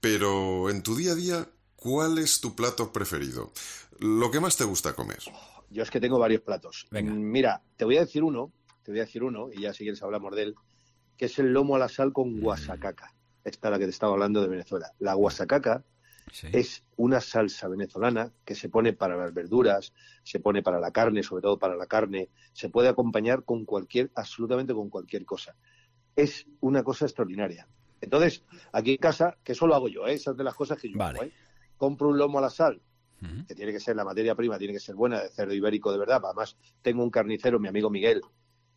[0.00, 3.52] Pero en tu día a día, ¿cuál es tu plato preferido?
[4.00, 5.20] Lo que más te gusta comer.
[5.70, 6.86] Yo es que tengo varios platos.
[6.90, 10.02] Mira, te voy a decir uno, te voy a decir uno, y ya si quieres
[10.02, 10.54] hablamos de él,
[11.16, 13.15] que es el lomo a la sal con guasacaca
[13.46, 14.92] esta la que te estaba hablando de Venezuela.
[14.98, 15.84] La guasacaca
[16.52, 19.92] es una salsa venezolana que se pone para las verduras,
[20.24, 24.10] se pone para la carne, sobre todo para la carne, se puede acompañar con cualquier,
[24.14, 25.54] absolutamente con cualquier cosa.
[26.16, 27.68] Es una cosa extraordinaria.
[28.00, 30.14] Entonces, aquí en casa, que eso lo hago yo, ¿eh?
[30.14, 31.32] esas de las cosas que yo hago, ¿eh?
[31.76, 32.80] compro un lomo a la sal,
[33.48, 35.98] que tiene que ser la materia prima, tiene que ser buena, de cerdo ibérico de
[35.98, 36.20] verdad.
[36.24, 38.20] Además, tengo un carnicero, mi amigo Miguel,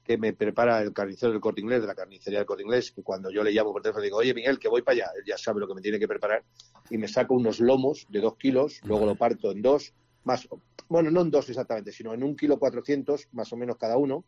[0.10, 3.04] que me prepara el carnicero del corte inglés, de la carnicería del corte inglés, que
[3.04, 5.38] cuando yo le llamo por teléfono digo, oye Miguel, que voy para allá, él ya
[5.38, 6.44] sabe lo que me tiene que preparar,
[6.90, 9.94] y me saco unos lomos de dos kilos, luego lo parto en dos,
[10.24, 10.50] más,
[10.88, 14.26] bueno, no en dos exactamente, sino en un kilo cuatrocientos, más o menos cada uno,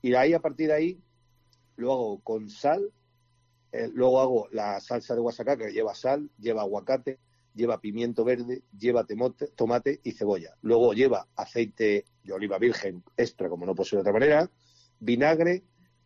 [0.00, 0.98] y ahí a partir de ahí
[1.76, 2.90] lo hago con sal,
[3.72, 7.18] eh, luego hago la salsa de guasacaca que lleva sal, lleva aguacate,
[7.54, 9.06] lleva pimiento verde, lleva
[9.54, 10.56] tomate y cebolla.
[10.62, 14.50] Luego lleva aceite de oliva virgen extra, como no puede ser de otra manera,
[15.00, 15.64] vinagre,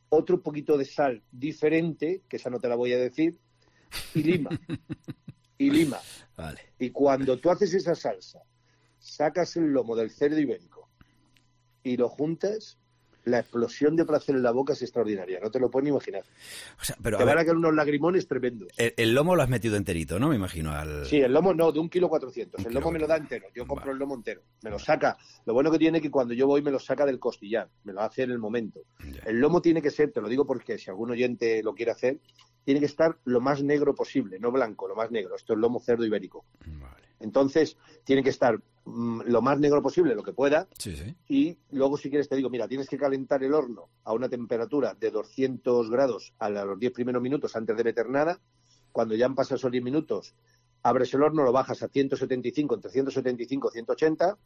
[0.09, 3.39] otro poquito de sal diferente, que esa no te la voy a decir,
[4.15, 4.51] y lima.
[5.59, 5.99] y lima.
[6.37, 6.61] Vale.
[6.79, 8.43] Y cuando tú haces esa salsa,
[8.99, 10.89] sacas el lomo del cerdo ibérico
[11.83, 12.79] y lo juntas,
[13.25, 16.23] la explosión de placer en la boca es extraordinaria, no te lo puedes ni imaginar.
[17.03, 18.69] pero, te van a caer unos lagrimones tremendos.
[18.77, 20.29] El, lomo lo has metido enterito, ¿no?
[20.29, 20.73] Me imagino.
[20.73, 21.07] Al...
[21.07, 22.65] Sí, el lomo no, de un kilo cuatrocientos.
[22.65, 23.47] El lomo me lo da entero.
[23.55, 24.43] Yo compro el lomo entero.
[24.63, 25.17] Me lo saca.
[25.47, 27.69] Lo bueno que tiene es que cuando yo voy me lo saca del costillar.
[27.85, 28.81] Me lo hace en el momento.
[29.25, 32.19] El lomo tiene que ser, te lo digo porque si algún oyente lo quiere hacer,
[32.65, 35.37] tiene que estar lo más negro posible, no blanco, lo más negro.
[35.37, 36.45] Esto es lomo cerdo ibérico.
[37.21, 40.69] Entonces, tiene que estar mm, lo más negro posible, lo que pueda.
[41.29, 44.95] Y luego, si quieres, te digo, mira, tienes que calentar el horno a una temperatura
[44.95, 48.41] de 200 grados a los 10 primeros minutos antes de meter nada.
[48.93, 50.35] Cuando ya han pasado esos 10 minutos,
[50.83, 54.39] abres el horno, lo bajas a 175, entre 175 y 180,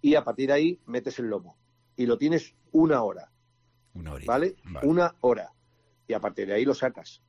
[0.00, 1.56] y a partir de ahí metes el lomo.
[1.96, 3.30] Y lo tienes una hora.
[3.94, 4.56] Una ¿vale?
[4.82, 5.52] Una hora.
[6.08, 7.22] Y a partir de ahí lo sacas.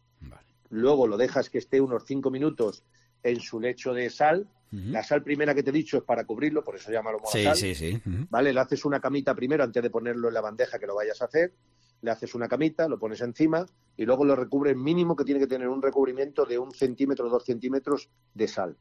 [0.69, 2.83] Luego lo dejas que esté unos 5 minutos
[3.25, 4.47] en su lecho de sal.
[4.71, 7.55] La sal primera que te he dicho es para cubrirlo, por eso llama sí, sal.
[7.55, 8.51] Sí, sí, ¿Vale?
[8.51, 11.25] Le haces una camita primero antes de ponerlo en la bandeja que lo vayas a
[11.25, 11.53] hacer.
[12.01, 15.47] Le haces una camita, lo pones encima y luego lo recubres mínimo que tiene que
[15.47, 18.75] tener un recubrimiento de un centímetro o dos centímetros de sal.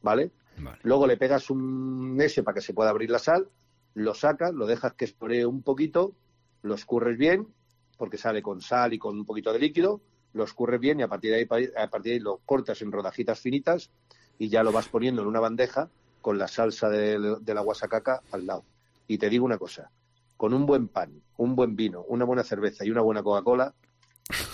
[0.00, 0.30] ¿Vale?
[0.82, 3.48] Luego le pegas un ese para que se pueda abrir la sal,
[3.94, 6.14] lo sacas, lo dejas que esporee un poquito,
[6.62, 7.48] lo escurres bien,
[7.98, 10.00] porque sale con sal y con un poquito de líquido,
[10.32, 12.92] lo escurres bien y a partir de ahí, a partir de ahí lo cortas en
[12.92, 13.90] rodajitas finitas
[14.38, 15.90] y ya lo vas poniendo en una bandeja
[16.20, 18.64] con la salsa de, la guasacaca al lado.
[19.06, 19.90] Y te digo una cosa,
[20.36, 23.74] con un buen pan, un buen vino, una buena cerveza y una buena Coca-Cola,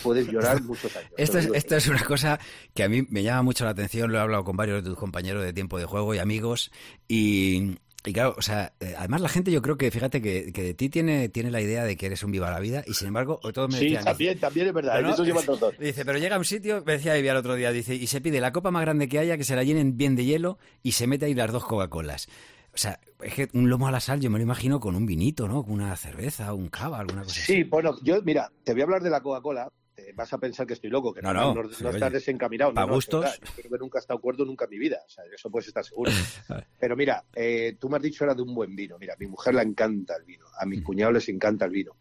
[0.02, 1.10] puedes llorar muchos años.
[1.16, 2.40] Esto es, esto es una cosa
[2.74, 4.98] que a mí me llama mucho la atención, lo he hablado con varios de tus
[4.98, 6.70] compañeros de tiempo de juego y amigos,
[7.08, 10.62] y Y claro, o sea, eh, además la gente yo creo que, fíjate, que, que
[10.62, 13.08] de ti tiene, tiene la idea de que eres un viva la vida y sin
[13.08, 14.04] embargo, todos me Sí, decían...
[14.04, 15.02] también, también es verdad.
[15.02, 15.76] No, eso llevan todos.
[15.78, 18.20] Dice, pero llega a un sitio, me decía Ivia el otro día, dice, y se
[18.20, 20.92] pide la copa más grande que haya, que se la llenen bien de hielo y
[20.92, 22.28] se mete ahí las dos Coca-Colas.
[22.72, 25.04] O sea, es que un lomo a la sal yo me lo imagino con un
[25.06, 25.64] vinito, ¿no?
[25.64, 29.02] Con una cerveza, un cava, alguna cosa Sí, bueno, yo, mira, te voy a hablar
[29.02, 29.68] de la Coca-Cola.
[29.96, 32.72] Te vas a pensar que estoy loco, que No, no, no, estás desencaminado.
[32.74, 33.24] Pa' no, no, gustos.
[33.56, 34.98] creo que nunca he estado cuerdo nunca en mi vida.
[35.06, 36.12] O sea, eso puedes estar seguro.
[36.78, 38.98] Pero mira, eh, tú me has dicho era de un buen vino.
[38.98, 40.68] Mira, a mi mujer le encanta el vino, a Mm.
[40.68, 41.96] mis cuñados les encanta el vino.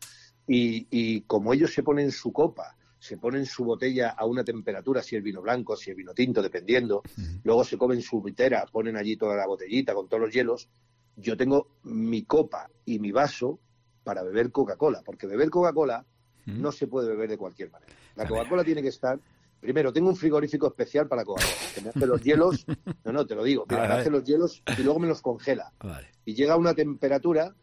[0.46, 5.02] Y, y como ellos se ponen su copa, se ponen su botella a una temperatura,
[5.02, 7.02] si es vino blanco, si es vino tinto, dependiendo,
[7.44, 10.70] luego se comen su vitera, ponen allí toda la botellita con todos los hielos,
[11.16, 13.60] yo tengo mi copa y mi vaso
[14.04, 16.06] para beber Coca-Cola, porque beber Coca-Cola
[16.46, 17.92] no se puede beber de cualquier manera.
[18.16, 19.20] La Coca-Cola tiene que estar.
[19.60, 22.66] Primero, tengo un frigorífico especial para Coca-Cola, que me hace los hielos.
[23.06, 23.66] No, no, te lo digo.
[23.70, 24.02] Mira, Vale, me vale.
[24.02, 25.72] hace los hielos y luego me los congela.
[25.80, 26.08] Vale.
[26.26, 27.56] Y llega a una temperatura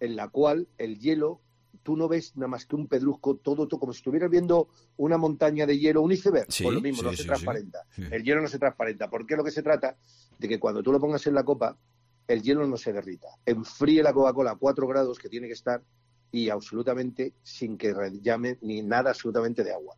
[0.00, 1.40] en la cual el hielo,
[1.82, 5.16] tú no ves nada más que un pedrusco, todo, todo como si estuvieras viendo una
[5.18, 6.46] montaña de hielo, un iceberg.
[6.50, 7.26] Sí, pues lo mismo, sí, no se sí.
[7.26, 7.78] transparenta.
[8.10, 9.08] El hielo no se transparenta.
[9.08, 9.96] ¿Por qué lo que se trata?
[10.38, 11.76] De que cuando tú lo pongas en la copa,
[12.26, 13.28] el hielo no se derrita.
[13.44, 15.82] Enfríe la Coca-Cola a 4 grados, que tiene que estar,
[16.36, 19.96] y absolutamente sin que llame ni nada absolutamente de agua.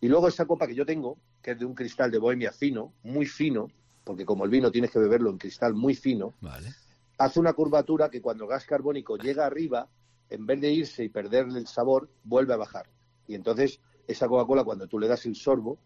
[0.00, 2.94] Y luego esa copa que yo tengo, que es de un cristal de bohemia fino,
[3.02, 3.68] muy fino,
[4.02, 6.70] porque como el vino tienes que beberlo en cristal muy fino, Vale.
[7.18, 9.86] hace una curvatura que cuando el gas carbónico llega arriba,
[10.30, 12.86] en vez de irse y perderle el sabor, vuelve a bajar.
[13.28, 15.78] Y entonces esa Coca-Cola, cuando tú le das el sorbo,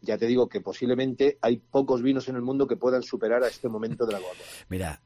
[0.00, 3.48] ya te digo que posiblemente hay pocos vinos en el mundo que puedan superar a
[3.48, 4.44] este momento de la Coca-Cola.
[4.68, 5.00] Mira,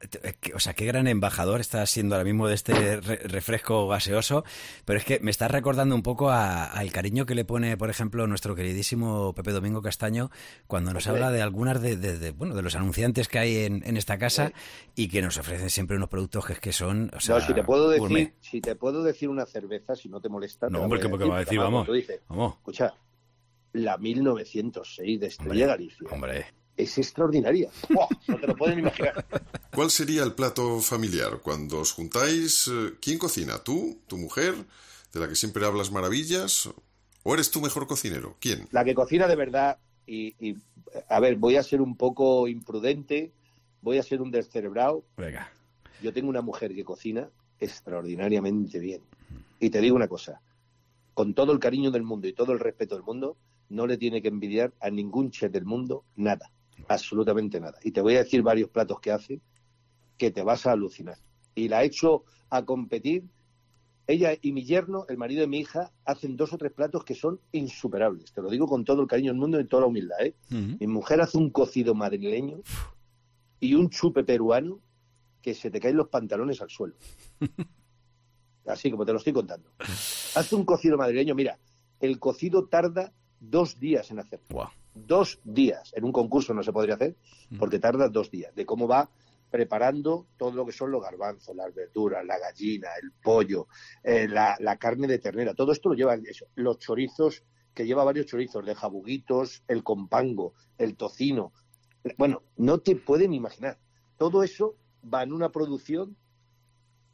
[0.55, 4.43] o sea, qué gran embajador estás siendo ahora mismo de este re- refresco gaseoso,
[4.85, 8.27] pero es que me estás recordando un poco al cariño que le pone, por ejemplo,
[8.27, 10.29] nuestro queridísimo Pepe Domingo Castaño
[10.67, 13.81] cuando nos habla de algunas de, de- de, bueno, de los anunciantes que hay en,
[13.85, 14.51] en esta casa
[14.95, 17.89] y que nos ofrecen siempre unos productos que son, o sea, no, si te puedo
[17.89, 18.33] decir, gourmet.
[18.41, 20.69] si te puedo decir una cerveza, si no te molesta.
[20.69, 21.57] No, hombre, ¿qué- qué va a decir?
[21.59, 21.87] Vamos,
[22.27, 22.53] vamos.
[22.55, 22.93] Escucha,
[23.73, 26.45] la 1906 de Estrella Hombre, Galicia Hombre,
[26.77, 27.69] es extraordinaria.
[27.89, 28.07] ¡Buah!
[28.27, 29.25] No te lo pueden imaginar.
[29.73, 31.39] ¿Cuál sería el plato familiar?
[31.41, 33.63] Cuando os juntáis, eh, ¿quién cocina?
[33.63, 33.99] ¿Tú?
[34.07, 34.53] ¿Tu mujer?
[35.11, 36.69] ¿De la que siempre hablas maravillas?
[37.23, 38.37] ¿O eres tú mejor cocinero?
[38.39, 38.67] ¿Quién?
[38.71, 40.57] La que cocina de verdad, y, y,
[41.09, 43.31] a ver, voy a ser un poco imprudente,
[43.81, 45.03] voy a ser un descerebrado.
[45.17, 45.51] venga.
[46.01, 49.01] Yo tengo una mujer que cocina extraordinariamente bien.
[49.59, 50.41] Y te digo una cosa,
[51.13, 53.37] con todo el cariño del mundo y todo el respeto del mundo,
[53.69, 56.51] no le tiene que envidiar a ningún chef del mundo nada,
[56.87, 57.77] absolutamente nada.
[57.83, 59.41] Y te voy a decir varios platos que hace
[60.17, 61.17] que te vas a alucinar.
[61.55, 63.25] Y la he hecho a competir.
[64.05, 67.15] Ella y mi yerno, el marido de mi hija, hacen dos o tres platos que
[67.15, 68.33] son insuperables.
[68.33, 70.17] Te lo digo con todo el cariño del mundo y toda la humildad.
[70.21, 70.35] ¿eh?
[70.49, 72.61] Mi mujer hace un cocido madrileño
[73.61, 74.81] y un chupe peruano
[75.41, 76.95] que se te caen los pantalones al suelo.
[78.65, 79.69] Así como te lo estoy contando.
[79.79, 81.33] Hace un cocido madrileño.
[81.33, 81.57] Mira,
[81.99, 83.13] el cocido tarda
[83.49, 84.41] dos días en hacer.
[84.49, 84.69] Guau.
[84.93, 85.91] Dos días.
[85.95, 87.15] En un concurso no se podría hacer
[87.59, 88.53] porque tarda dos días.
[88.55, 89.09] De cómo va
[89.49, 93.67] preparando todo lo que son los garbanzos, las verduras, la gallina, el pollo,
[94.03, 95.53] eh, la, la carne de ternera.
[95.53, 96.47] Todo esto lo lleva eso.
[96.55, 101.53] Los chorizos, que lleva varios chorizos, de jabuguitos, el compango, el tocino.
[102.17, 103.77] Bueno, no te pueden imaginar.
[104.17, 104.75] Todo eso
[105.11, 106.15] va en una producción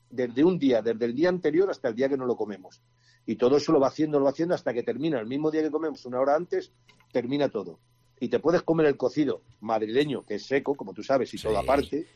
[0.10, 2.82] desde un día, desde el día anterior hasta el día que no lo comemos.
[3.26, 5.20] Y todo eso lo va haciendo, lo va haciendo hasta que termina.
[5.20, 6.72] El mismo día que comemos, una hora antes,
[7.12, 7.80] termina todo.
[8.20, 11.44] Y te puedes comer el cocido madrileño, que es seco, como tú sabes, y Sí.
[11.44, 12.08] todo aparte,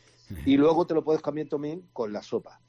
[0.44, 2.60] y luego te lo puedes cambiar también con la sopa,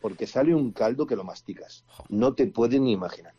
[0.00, 1.84] porque sale un caldo que lo masticas.
[2.08, 3.34] No te pueden ni imaginar.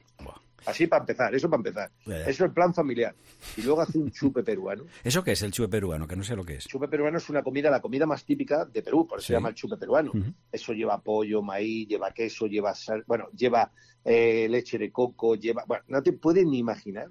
[0.65, 1.91] Así para empezar, eso para empezar.
[2.05, 2.21] Ya, ya.
[2.21, 3.15] Eso es el plan familiar.
[3.57, 4.85] Y luego hace un chupe peruano.
[5.03, 6.07] ¿Eso qué es el chupe peruano?
[6.07, 6.65] Que no sé lo que es.
[6.67, 9.27] chupe peruano es una comida, la comida más típica de Perú, por eso Sí.
[9.27, 10.11] se llama el chupe peruano.
[10.51, 13.71] Eso lleva pollo, maíz, lleva queso, lleva sal, bueno, lleva
[14.03, 17.07] eh, leche de coco, lleva, bueno, no te puedes ni imaginar,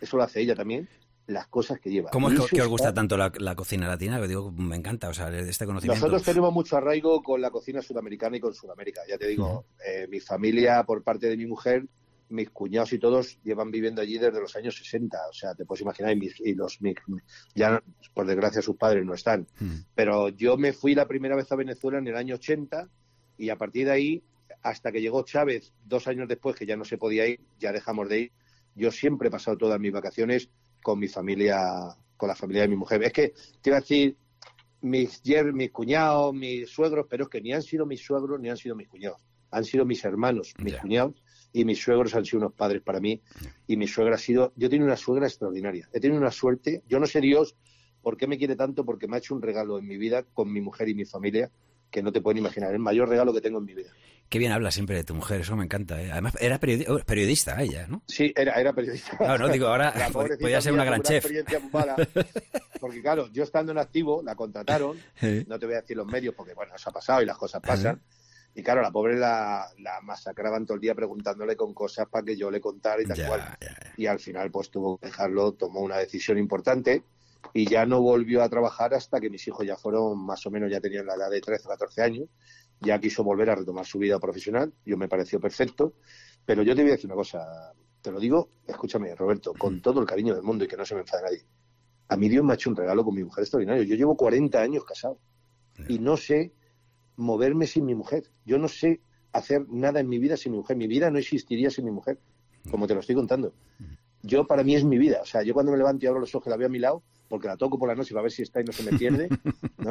[0.00, 0.88] eso lo hace ella también,
[1.26, 2.10] las cosas que lleva.
[2.10, 4.20] ¿Cómo es que, que os gusta tanto la, la cocina latina?
[4.26, 6.00] Digo, me encanta, o sea, este conocimiento.
[6.00, 9.02] Nosotros tenemos mucho arraigo con la cocina sudamericana y con Sudamérica.
[9.08, 11.84] Ya te digo, eh, mi familia, por parte de mi mujer,
[12.30, 15.18] mis cuñados y todos llevan viviendo allí desde los años 60.
[15.30, 16.96] O sea, te puedes imaginar, y, mis- y los mis-
[17.54, 17.82] ya,
[18.14, 19.46] por desgracia, sus padres no están.
[19.60, 19.70] Mm.
[19.94, 22.88] Pero yo me fui la primera vez a Venezuela en el año 80
[23.38, 24.22] y a partir de ahí,
[24.62, 28.08] hasta que llegó Chávez, dos años después, que ya no se podía ir, ya dejamos
[28.08, 28.32] de ir,
[28.74, 30.48] yo siempre he pasado todas mis vacaciones
[30.82, 31.58] con mi familia,
[32.16, 33.02] con la familia de mi mujer.
[33.04, 34.16] Es que te iba a decir,
[34.80, 35.22] mis,
[35.54, 38.74] mis cuñados, mis suegros, pero es que ni han sido mis suegros ni han sido
[38.76, 39.20] mis cuñados.
[39.50, 43.20] Han sido mis hermanos, mis cuñados, y mis suegros han sido unos padres para mí.
[43.66, 44.52] Y mi suegra ha sido.
[44.56, 45.88] Yo tengo una suegra extraordinaria.
[45.92, 46.82] He tenido una suerte.
[46.88, 47.56] Yo no sé Dios
[48.02, 50.52] por qué me quiere tanto, porque me ha hecho un regalo en mi vida con
[50.52, 51.50] mi mujer y mi familia,
[51.90, 52.72] que no te pueden imaginar.
[52.72, 53.90] El mayor regalo que tengo en mi vida.
[54.28, 56.02] Qué bien habla siempre de tu mujer, eso me encanta.
[56.02, 56.10] ¿eh?
[56.12, 58.02] Además, era periodi oh, periodista ella, ¿no?
[58.06, 59.16] Sí, era, era periodista.
[59.20, 61.26] No, no, digo, ahora podía ser una gran chef.
[62.80, 64.98] Porque claro, yo estando en activo, la contrataron,
[65.46, 67.60] no te voy a decir los medios porque, bueno, eso ha pasado y las cosas
[67.60, 68.00] pasan.
[68.58, 72.36] Y claro, la pobre la, la, masacraban todo el día preguntándole con cosas para que
[72.36, 73.56] yo le contara y tal cual.
[73.96, 77.04] Y al final, pues tuvo que dejarlo, tomó una decisión importante
[77.54, 80.72] y ya no volvió a trabajar hasta que mis hijos ya fueron, más o menos,
[80.72, 82.28] ya tenían la edad de 13 o 14 años.
[82.80, 84.72] Ya quiso volver a retomar su vida profesional.
[84.84, 85.92] Yo me pareció perfecto.
[86.44, 87.72] Pero yo te voy a decir una cosa.
[88.02, 90.96] Te lo digo, escúchame, Roberto, con todo el cariño del mundo y que no se
[90.96, 91.46] me enfade nadie.
[92.08, 93.84] A mí Dios me ha hecho un regalo con mi mujer extraordinario.
[93.84, 95.20] Yo llevo 40 años casado
[95.86, 96.54] y no sé
[97.18, 98.24] moverme sin mi mujer.
[98.46, 99.00] Yo no sé
[99.32, 100.76] hacer nada en mi vida sin mi mujer.
[100.76, 102.18] Mi vida no existiría sin mi mujer,
[102.70, 103.52] como te lo estoy contando.
[104.22, 105.20] Yo, para mí, es mi vida.
[105.22, 107.02] O sea, yo cuando me levanto y abro los ojos, la veo a mi lado,
[107.28, 109.28] porque la toco por la noche para ver si está y no se me pierde.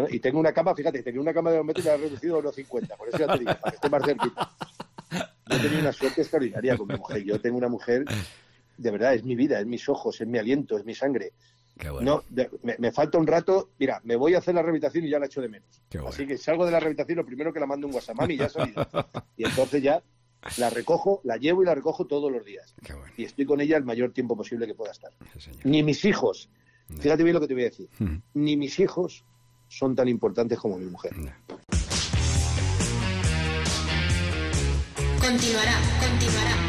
[0.09, 2.95] Y tengo una cama, fíjate, tenía una cama de he reducido a unos 50.
[2.95, 4.51] Por eso ya te digo, para que esté más cerquita.
[5.49, 7.23] Yo tenía una suerte extraordinaria con mi mujer.
[7.23, 8.05] Yo tengo una mujer,
[8.77, 11.33] de verdad, es mi vida, es mis ojos, es mi aliento, es mi sangre.
[12.01, 12.23] No,
[12.79, 13.71] me, falta un rato.
[13.79, 15.81] Mira, me voy a hacer la rehabilitación y ya la echo de menos.
[16.07, 18.45] Así que salgo de la rehabilitación, lo primero que la mando un WhatsApp, mami, ya
[18.45, 18.87] ha salido.
[19.37, 20.01] Y entonces ya
[20.57, 22.73] la recojo, la llevo y la recojo todos los días.
[23.17, 25.11] Y estoy con ella el mayor tiempo posible que pueda estar.
[25.63, 26.49] Ni mis hijos,
[26.99, 27.89] fíjate bien lo que te voy a decir,
[28.33, 29.23] ni mis hijos
[29.67, 31.11] son tan importantes como mi mujer.
[35.19, 36.67] Continuará, continuará.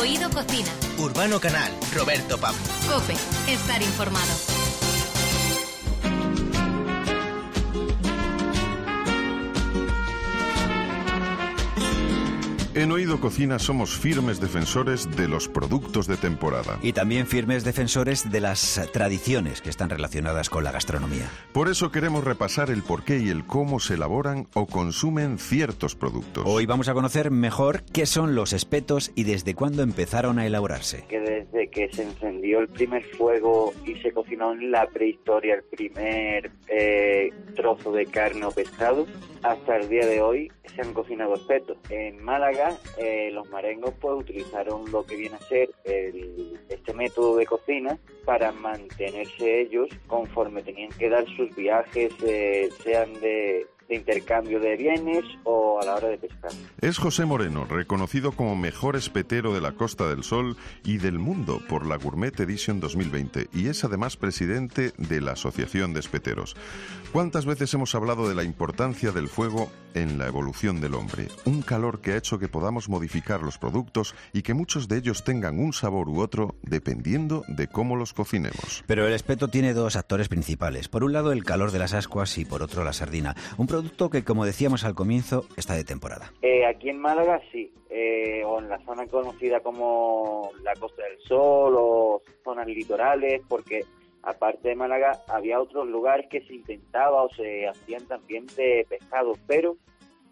[0.00, 0.83] Oído Cocina.
[0.98, 2.60] Urbano Canal, Roberto Pablo.
[2.88, 3.14] Cope,
[3.48, 4.53] estar informado.
[12.76, 16.76] En Oído Cocina somos firmes defensores de los productos de temporada.
[16.82, 21.30] Y también firmes defensores de las tradiciones que están relacionadas con la gastronomía.
[21.52, 25.94] Por eso queremos repasar el por qué y el cómo se elaboran o consumen ciertos
[25.94, 26.42] productos.
[26.48, 31.04] Hoy vamos a conocer mejor qué son los espetos y desde cuándo empezaron a elaborarse.
[31.08, 35.62] Que desde que se encendió el primer fuego y se cocinó en la prehistoria el
[35.62, 39.06] primer eh, trozo de carne o pescado,
[39.44, 41.76] hasta el día de hoy se han cocinado espetos.
[41.90, 45.70] En Málaga, eh, los marengos pues utilizaron lo que viene a ser
[46.68, 53.12] este método de cocina para mantenerse ellos conforme tenían que dar sus viajes, eh, sean
[53.20, 56.50] de de intercambio de bienes o a la hora de pescar.
[56.80, 61.60] Es José Moreno, reconocido como mejor espetero de la Costa del Sol y del mundo
[61.68, 66.56] por la Gourmet Edition 2020 y es además presidente de la Asociación de Espeteros.
[67.12, 71.28] ¿Cuántas veces hemos hablado de la importancia del fuego en la evolución del hombre?
[71.44, 75.22] Un calor que ha hecho que podamos modificar los productos y que muchos de ellos
[75.22, 78.82] tengan un sabor u otro dependiendo de cómo los cocinemos.
[78.86, 80.88] Pero el espeto tiene dos actores principales.
[80.88, 83.36] Por un lado el calor de las ascuas y por otro la sardina.
[83.56, 86.32] Un producto que, como decíamos al comienzo, está de temporada.
[86.42, 91.18] Eh, aquí en Málaga sí, eh, o en la zona conocida como la Costa del
[91.18, 93.84] Sol o zonas litorales, porque
[94.22, 99.32] aparte de Málaga había otros lugares que se intentaba o se hacían también de pescado,
[99.48, 99.76] pero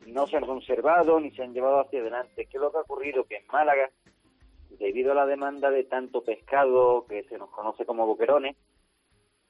[0.06, 2.46] no se han conservado ni se han llevado hacia adelante.
[2.46, 3.24] ¿Qué es lo que ha ocurrido?
[3.24, 3.90] Que en Málaga,
[4.78, 8.54] debido a la demanda de tanto pescado que se nos conoce como boquerones,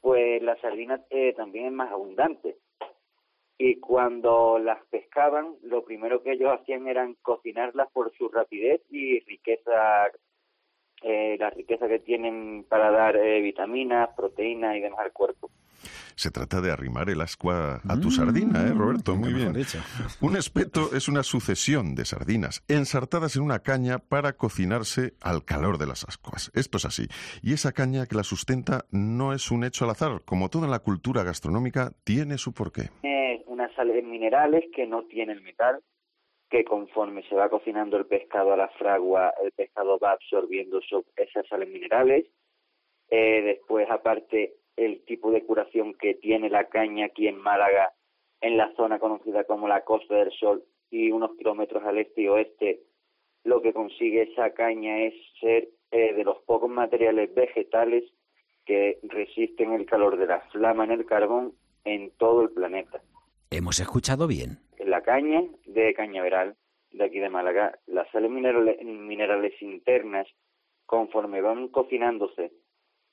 [0.00, 2.56] pues la sardina eh, también es más abundante
[3.64, 9.20] y cuando las pescaban, lo primero que ellos hacían eran cocinarlas por su rapidez y
[9.20, 10.08] riqueza,
[11.02, 15.48] eh, la riqueza que tienen para dar eh, vitaminas, proteínas y demás al cuerpo.
[16.16, 19.14] Se trata de arrimar el ascua a tu sardina, ¿eh, Roberto?
[19.14, 19.54] Muy bien.
[20.20, 25.78] Un espeto es una sucesión de sardinas ensartadas en una caña para cocinarse al calor
[25.78, 26.50] de las ascuas.
[26.54, 27.06] Esto es así.
[27.42, 30.22] Y esa caña que la sustenta no es un hecho al azar.
[30.24, 32.90] Como toda la cultura gastronómica, tiene su porqué.
[33.02, 33.21] Eh,
[33.62, 35.80] unas sales minerales que no tienen metal,
[36.50, 40.80] que conforme se va cocinando el pescado a la fragua, el pescado va absorbiendo
[41.16, 42.26] esas sales minerales.
[43.08, 47.92] Eh, después, aparte, el tipo de curación que tiene la caña aquí en Málaga,
[48.40, 52.28] en la zona conocida como la Costa del Sol y unos kilómetros al este y
[52.28, 52.80] oeste,
[53.44, 58.04] lo que consigue esa caña es ser eh, de los pocos materiales vegetales
[58.66, 63.00] que resisten el calor de la flama en el carbón en todo el planeta.
[63.54, 64.60] ¿Hemos escuchado bien?
[64.78, 66.56] La caña de cañaveral
[66.90, 70.26] de aquí de Málaga, las sales minerales, internas,
[70.86, 72.52] conforme van cocinándose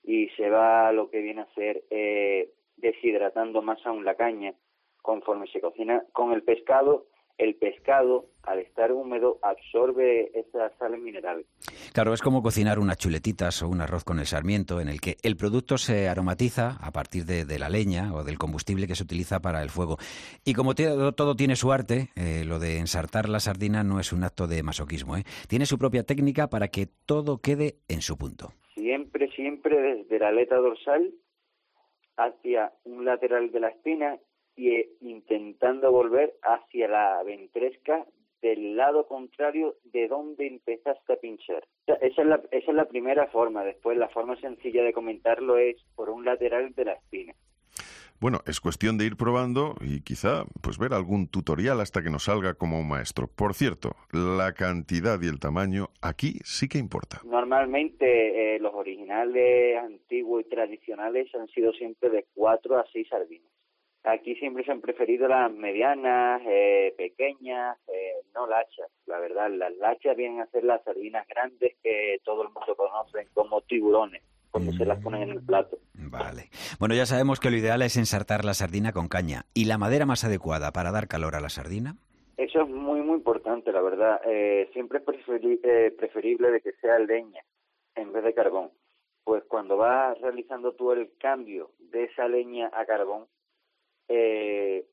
[0.01, 4.53] y se va lo que viene a ser eh, deshidratando más aún la caña
[5.01, 7.07] conforme se cocina con el pescado
[7.39, 11.45] el pescado, al estar húmedo, absorbe esas sales minerales.
[11.93, 15.15] Claro, es como cocinar unas chuletitas o un arroz con el sarmiento, en el que
[15.23, 19.39] el producto se aromatiza a partir de, la leña o del combustible que se utiliza
[19.39, 19.97] para el fuego.
[20.45, 24.23] Y como todo tiene su arte, eh, lo de ensartar la sardina no es un
[24.23, 25.15] acto de masoquismo.
[25.15, 25.23] ¿eh?
[25.47, 28.51] Tiene su propia técnica para que todo quede en su punto.
[28.75, 31.13] Siempre, siempre desde la aleta dorsal
[32.17, 34.19] hacia un lateral de la espina
[34.59, 38.05] y intentando volver hacia la ventresca
[38.41, 41.65] del lado contrario de donde empezaste a pinchar.
[41.87, 43.63] Esa es, la, esa es la primera forma.
[43.63, 47.33] Después, la forma sencilla de comentarlo es por un lateral de la espina.
[48.21, 52.25] Bueno, es cuestión de ir probando y quizá pues ver algún tutorial hasta que nos
[52.25, 53.29] salga como un maestro.
[53.33, 57.21] Por cierto, la cantidad y el tamaño aquí sí que importa.
[57.23, 63.49] Normalmente eh, los originales antiguos y tradicionales han sido siempre de 4 a 6 sardinas.
[64.03, 68.89] Aquí siempre se han preferido las medianas, eh, pequeñas, eh, no lachas.
[69.05, 73.27] La verdad, las lachas vienen a ser las sardinas grandes que todo el mundo conoce
[73.33, 75.77] como tiburones cuando se las ponen en el plato.
[75.93, 76.49] Vale.
[76.79, 79.45] Bueno, ya sabemos que lo ideal es ensartar la sardina con caña.
[79.53, 81.97] ¿Y la madera más adecuada para dar calor a la sardina?
[82.37, 84.21] Eso es muy, muy importante, la verdad.
[84.25, 87.41] Eh, siempre es preferible de que sea leña
[87.95, 88.71] en vez de carbón.
[89.23, 93.25] Pues cuando vas realizando tú el cambio de esa leña a carbón,
[94.09, 94.85] eh,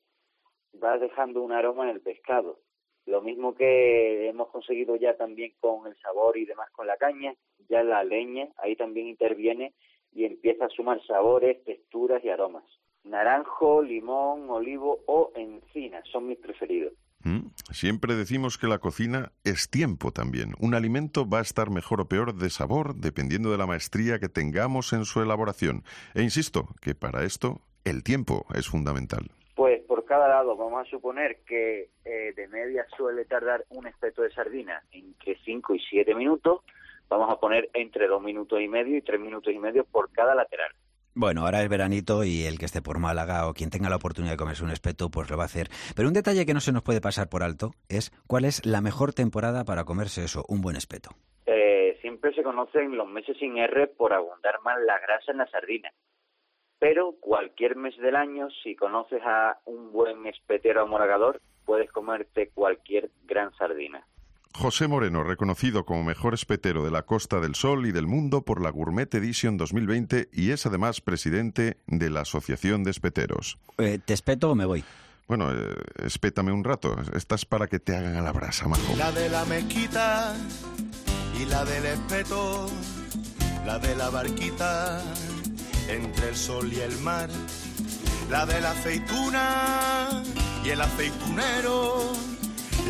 [0.81, 2.59] va dejando un aroma en el pescado.
[3.05, 7.33] Lo mismo que hemos conseguido ya también con el sabor y demás con la caña,
[7.69, 9.73] ya la leña ahí también interviene
[10.13, 12.63] y empieza a sumar sabores, texturas y aromas.
[13.03, 16.93] Naranjo, limón, olivo o encina son mis preferidos.
[17.23, 20.53] Mm, siempre decimos que la cocina es tiempo también.
[20.59, 24.29] Un alimento va a estar mejor o peor de sabor dependiendo de la maestría que
[24.29, 25.83] tengamos en su elaboración.
[26.13, 29.25] E insisto que para esto el tiempo es fundamental.
[29.55, 34.21] Pues por cada lado vamos a suponer que eh, de media suele tardar un espeto
[34.21, 36.61] de sardina entre 5 y 7 minutos.
[37.09, 40.35] Vamos a poner entre 2 minutos y medio y 3 minutos y medio por cada
[40.35, 40.69] lateral.
[41.15, 44.33] Bueno, ahora es veranito y el que esté por Málaga o quien tenga la oportunidad
[44.33, 45.69] de comerse un espeto, pues lo va a hacer.
[45.95, 48.81] Pero un detalle que no se nos puede pasar por alto es cuál es la
[48.81, 51.09] mejor temporada para comerse eso, un buen espeto.
[51.47, 55.47] Eh, siempre se conocen los meses sin R por abundar más la grasa en la
[55.47, 55.91] sardina
[56.79, 63.09] pero cualquier mes del año, si conoces a un buen espetero amoragador, puedes comerte cualquier
[63.25, 64.05] gran sardina.
[64.53, 68.61] José Moreno, reconocido como mejor espetero de la Costa del Sol y del mundo por
[68.61, 73.59] la Gourmet Edition 2020 y es además presidente de la Asociación de Espeteros.
[73.77, 74.83] Eh, ¿Te espeto o me voy?
[75.27, 76.95] Bueno, eh, espétame un rato.
[77.13, 78.95] Estás para que te hagan a la brasa, majo.
[78.97, 80.35] La de la mezquita
[81.39, 82.67] y la del espeto,
[83.65, 85.03] la de la barquita
[85.87, 87.29] entre el sol y el mar,
[88.29, 90.23] la de la aceituna
[90.63, 92.13] y el aceitunero,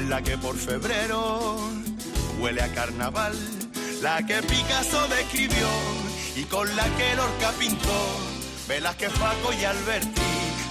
[0.07, 1.57] la que por febrero
[2.39, 3.35] huele a carnaval,
[4.01, 5.67] la que Picasso describió
[6.35, 8.17] y con la que Lorca pintó,
[8.67, 10.21] Velázquez, Paco y Alberti,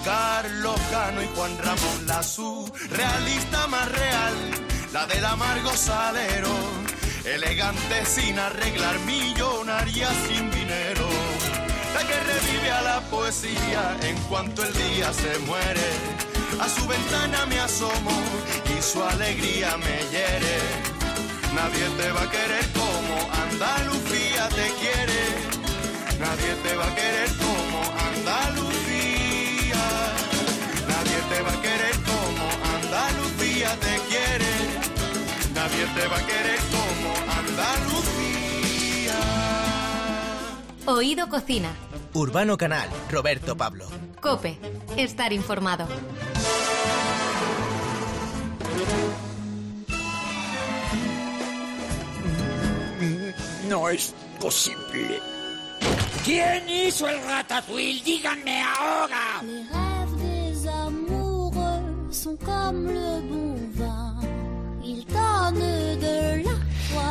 [0.04, 2.22] Carlos Cano y Juan Ramón, la
[2.90, 4.34] realista más real,
[4.92, 6.54] la del amargo salero,
[7.24, 11.25] elegante sin arreglar, millonaria sin dinero
[12.04, 15.88] que revive a la poesía en cuanto el día se muere.
[16.60, 18.12] A su ventana me asomo
[18.76, 20.58] y su alegría me hiere.
[21.54, 25.22] Nadie te va a querer como Andalucía te quiere.
[26.20, 27.80] Nadie te va a querer como
[28.10, 29.84] Andalucía.
[30.88, 32.44] Nadie te va a querer como
[32.76, 34.52] Andalucía te quiere.
[35.54, 39.18] Nadie te va a querer como Andalucía.
[40.86, 41.85] Oído Cocina
[42.16, 43.86] Urbano Canal, Roberto Pablo.
[44.22, 44.58] Cope,
[44.96, 45.86] estar informado.
[53.68, 55.20] No es posible.
[56.24, 58.02] ¿Quién hizo el ratatouille?
[58.02, 59.42] Díganme ahora.
[59.42, 64.16] Les rêves des amoureux sont comme le bon vin.
[64.82, 66.55] Ils donnent de la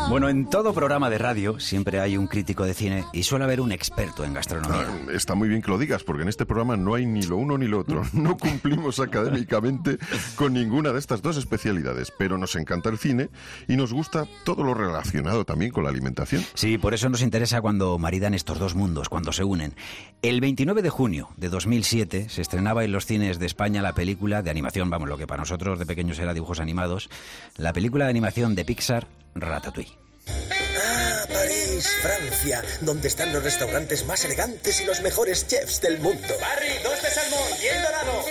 [0.10, 3.60] bueno, en todo programa de radio siempre hay un crítico de cine y suele haber
[3.60, 4.88] un experto en gastronomía.
[4.88, 7.38] Ah, está muy bien que lo digas, porque en este programa no hay ni lo
[7.38, 8.04] uno ni lo otro.
[8.14, 9.98] No cumplimos académicamente
[10.36, 13.30] con ninguna de estas dos especialidades, pero nos encanta el cine
[13.68, 16.44] y nos gusta todo lo relacionado también con la alimentación.
[16.54, 19.74] Sí, por eso nos interesa cuando maridan estos dos mundos, cuando se unen.
[20.22, 24.42] El 29 de junio de 2007 se estrenaba en los cines de España la película
[24.42, 27.10] de animación, vamos, lo que para nosotros de pequeños era dibujos animados,
[27.58, 29.98] la película de animación de Pixar Ratatouille.
[30.28, 36.36] Ah, París, Francia, donde están los restaurantes más elegantes y los mejores chefs del mundo.
[36.40, 38.26] Barry, dos de salmón, bien dorado.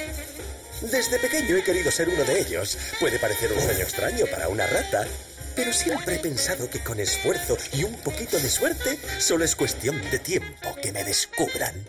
[0.80, 2.78] Desde pequeño he querido ser uno de ellos.
[2.98, 5.06] Puede parecer un sueño extraño para una rata,
[5.54, 10.00] pero siempre he pensado que con esfuerzo y un poquito de suerte, solo es cuestión
[10.10, 11.86] de tiempo que me descubran.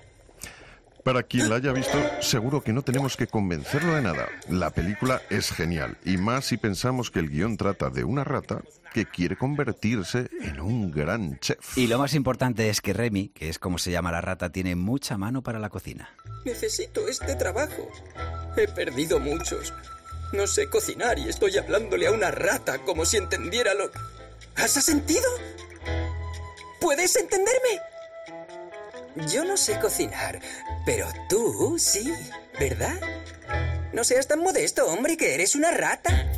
[1.06, 4.28] Para quien la haya visto, seguro que no tenemos que convencerlo de nada.
[4.50, 8.64] La película es genial, y más si pensamos que el guion trata de una rata
[8.92, 11.78] que quiere convertirse en un gran chef.
[11.78, 14.76] Y lo más importante es que Remy, que es como se llama la rata, tiene
[14.76, 16.10] mucha mano para la cocina.
[16.44, 17.88] Necesito este trabajo.
[18.58, 19.76] He perdido muchos.
[20.34, 23.92] No sé cocinar y estoy hablándole a una rata como si entendiera lo...
[24.56, 25.30] ¿Has sentido?
[26.82, 27.80] ¿Puedes entenderme?
[29.32, 30.42] Yo no sé cocinar,
[30.86, 32.12] pero tú sí,
[32.60, 33.00] ¿verdad?
[33.94, 36.12] No seas tan modesto, hombre, que eres una rata.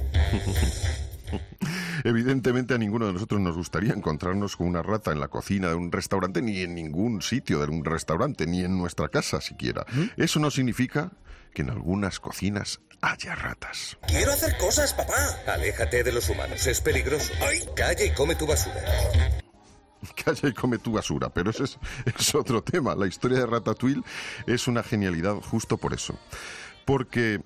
[2.04, 5.76] Evidentemente a ninguno de nosotros nos gustaría encontrarnos con una rata en la cocina de
[5.76, 9.86] un restaurante, ni en ningún sitio de un restaurante, ni en nuestra casa siquiera.
[10.16, 11.12] Eso no significa
[11.54, 13.98] que en algunas cocinas haya ratas.
[14.08, 15.16] Quiero hacer cosas, papá.
[15.48, 17.34] Aléjate de los humanos, es peligroso.
[17.42, 17.68] ¡Ay!
[17.76, 18.80] Calla y come tu basura.
[20.24, 22.96] Calla y come tu basura, pero ese es, es otro tema.
[22.96, 24.04] La historia de Ratatouille
[24.46, 26.18] es una genialidad justo por eso.
[26.86, 27.42] Porque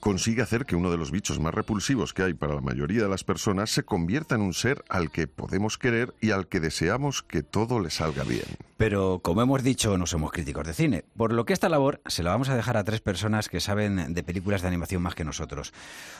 [0.00, 3.08] consigue hacer que uno de los bichos más repulsivos que hay para la mayoría de
[3.08, 7.22] las personas se convierta en un ser al que podemos querer y al que deseamos
[7.22, 8.46] que todo le salga bien.
[8.78, 12.22] Pero, como hemos dicho, no somos críticos de cine, por lo que esta labor se
[12.22, 15.24] la vamos a dejar a tres personas que saben de películas de animación más que
[15.24, 15.72] nosotros.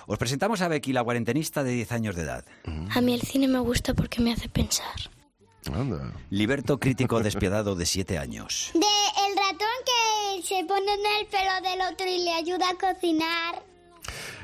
[0.07, 2.45] Os presentamos a Becky, la cuarentenista de 10 años de edad.
[2.95, 5.11] A mí el cine me gusta porque me hace pensar.
[5.73, 6.13] Anda.
[6.31, 8.71] Liberto, crítico despiadado de 7 años.
[8.75, 12.75] De el ratón que se pone en el pelo del otro y le ayuda a
[12.75, 13.71] cocinar.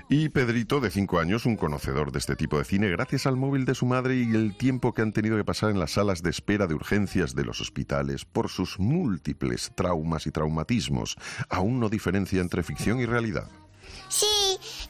[0.09, 3.65] Y Pedrito, de 5 años, un conocedor de este tipo de cine, gracias al móvil
[3.65, 6.31] de su madre y el tiempo que han tenido que pasar en las salas de
[6.31, 11.17] espera de urgencias de los hospitales por sus múltiples traumas y traumatismos,
[11.49, 13.49] aún no diferencia entre ficción y realidad.
[14.09, 14.27] Sí,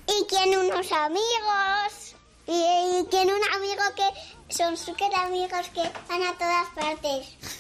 [0.06, 2.15] y tiene unos amigos.
[2.47, 7.36] Y, y tiene un amigo que son súper amigos que van a todas partes.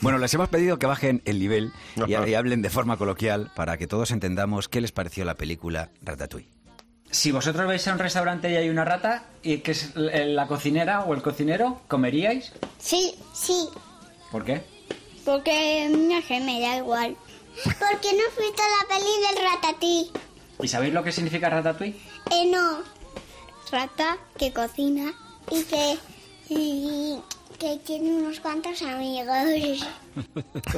[0.00, 1.72] Bueno, les hemos pedido que bajen el nivel
[2.06, 5.90] y, y hablen de forma coloquial para que todos entendamos qué les pareció la película
[6.00, 6.48] Ratatouille.
[7.10, 11.00] Si vosotros vais a un restaurante y hay una rata y que es la cocinera
[11.04, 12.50] o el cocinero, ¿comeríais?
[12.78, 13.68] Sí, sí,
[14.30, 14.62] ¿Por qué?
[15.26, 17.14] porque no sé, me da igual.
[17.64, 20.10] Porque no has visto la peli del ratatí.
[20.62, 22.00] ¿Y sabéis lo que significa ratatouille?
[22.30, 22.78] Eh, no.
[23.72, 25.14] Rata que cocina
[25.50, 25.98] y que,
[27.58, 29.88] que tiene unos cuantos amigos.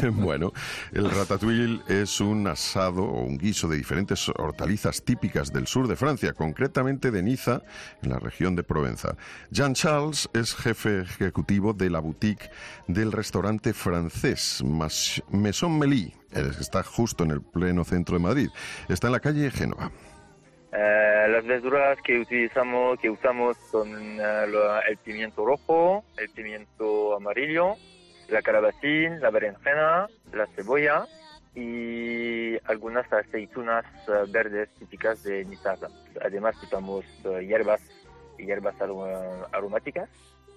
[0.13, 0.53] bueno,
[0.93, 5.97] el ratatouille es un asado o un guiso de diferentes hortalizas típicas del sur de
[5.97, 7.63] Francia, concretamente de Niza,
[8.01, 9.17] en la región de Provenza.
[9.51, 12.49] Jean Charles es jefe ejecutivo de la boutique
[12.87, 14.63] del restaurante francés
[15.31, 18.51] Maison Mélie, que está justo en el pleno centro de Madrid.
[18.89, 19.91] Está en la calle Génova.
[20.77, 27.15] Eh, las verduras que utilizamos, que usamos son eh, lo- el pimiento rojo, el pimiento
[27.15, 27.77] amarillo,
[28.29, 31.07] la calabacín, la berenjena, la cebolla
[31.55, 35.77] y algunas aceitunas eh, verdes típicas de Niza.
[36.25, 37.81] Además usamos eh, hierbas,
[38.39, 40.09] hierbas arom- aromáticas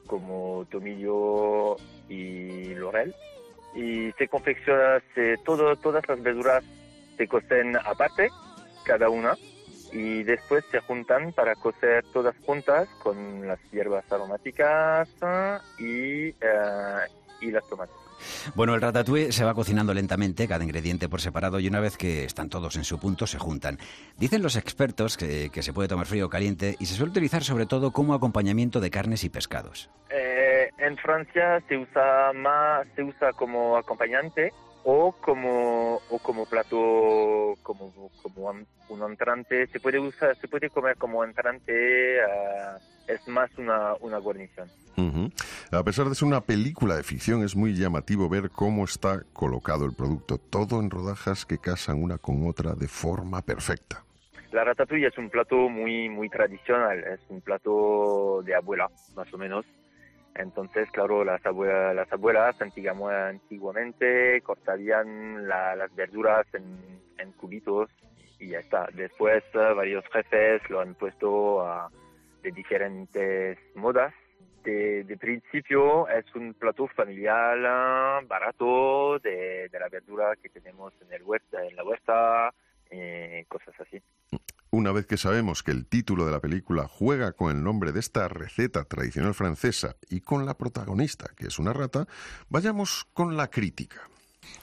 [0.08, 1.78] como tomillo
[2.10, 3.14] y laurel.
[3.76, 6.64] Y se confecciona, se, todo, todas las verduras
[7.18, 8.30] se cocen aparte,
[8.84, 9.38] cada una,
[9.92, 17.08] y después se juntan para cocer todas juntas con las hierbas aromáticas eh, y, eh,
[17.42, 17.96] y las tomates.
[18.56, 22.24] Bueno, el ratatouille se va cocinando lentamente, cada ingrediente por separado, y una vez que
[22.24, 23.78] están todos en su punto, se juntan.
[24.18, 27.44] Dicen los expertos que, que se puede tomar frío o caliente y se suele utilizar
[27.44, 29.90] sobre todo como acompañamiento de carnes y pescados.
[30.10, 34.52] Eh, en Francia se usa más, se usa como acompañante
[34.84, 38.50] o como o como plato como como
[38.90, 39.68] un, entrante.
[39.68, 42.18] Se puede usar, se puede comer como entrante.
[42.18, 44.70] eh, es más una, una guarnición.
[44.98, 45.30] Ujú.
[45.72, 49.86] A pesar de ser una película de ficción, es muy llamativo ver cómo está colocado
[49.86, 54.04] el producto, todo en rodajas que casan una con otra de forma perfecta.
[54.52, 59.38] La ratatouille es un plato muy muy tradicional, es un plato de abuela, más o
[59.38, 59.66] menos.
[60.38, 67.90] Entonces, claro, las abuelas, las abuelas antigua- antiguamente cortarían la- las verduras en, cubitos
[68.40, 68.88] y ya está.
[68.94, 71.90] Después, eh, varios jefes lo han puesto
[72.42, 74.14] de diferentes modas.
[74.64, 80.94] De, de principio es un plato familiar eh, barato de, de la verdura que tenemos
[81.02, 82.54] en, el huerta, en la huerta,
[82.92, 84.02] eh, cosas así.
[84.70, 88.00] Una vez que sabemos que el título de la película juega con el nombre de
[88.00, 92.08] esta receta tradicional francesa y con la protagonista, que es una rata,
[92.50, 94.10] vayamos con la crítica.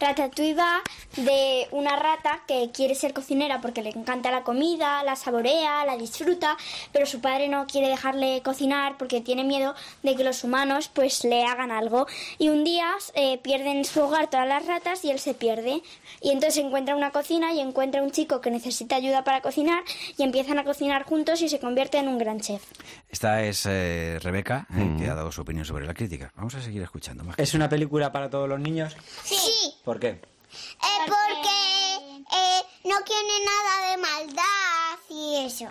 [0.04, 0.82] Ratatouille va
[1.16, 5.96] de una rata que quiere ser cocinera porque le encanta la comida, la saborea, la
[5.96, 6.58] disfruta,
[6.92, 11.24] pero su padre no quiere dejarle cocinar porque tiene miedo de que los humanos pues
[11.24, 12.06] le hagan algo.
[12.38, 15.82] Y un día eh, pierden su hogar todas las ratas y él se pierde.
[16.20, 19.84] Y entonces encuentra una cocina y encuentra un chico que necesita ayuda para cocinar
[20.18, 22.62] y empiezan a cocinar juntos y se convierte en un gran chef.
[23.08, 26.30] Esta es eh, Rebeca, eh, que ha dado su opinión sobre la crítica.
[26.36, 27.38] Vamos a seguir escuchando más.
[27.38, 28.94] ¿Es una película para todos los niños?
[29.22, 29.74] Sí.
[29.94, 30.08] ¿Por qué?
[30.08, 35.70] Eh, porque eh, no tiene nada de maldad y eso.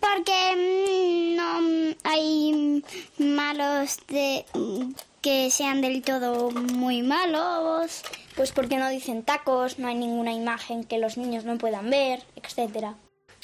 [0.00, 2.82] Porque mm, no mm, hay
[3.18, 8.00] malos de mm, que sean del todo muy malos.
[8.34, 12.24] Pues porque no dicen tacos, no hay ninguna imagen que los niños no puedan ver,
[12.34, 12.94] etcétera.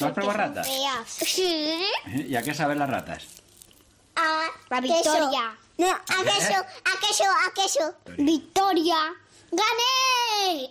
[0.00, 0.66] ¿No has probado ratas?
[1.14, 1.84] Sí.
[2.07, 3.24] ¿Y a qué saben las ratas?
[4.16, 4.94] A La queso.
[4.94, 5.59] victoria.
[5.76, 7.94] No, a queso, a queso, a queso.
[8.16, 8.96] Victoria.
[9.53, 10.70] ¡Gané!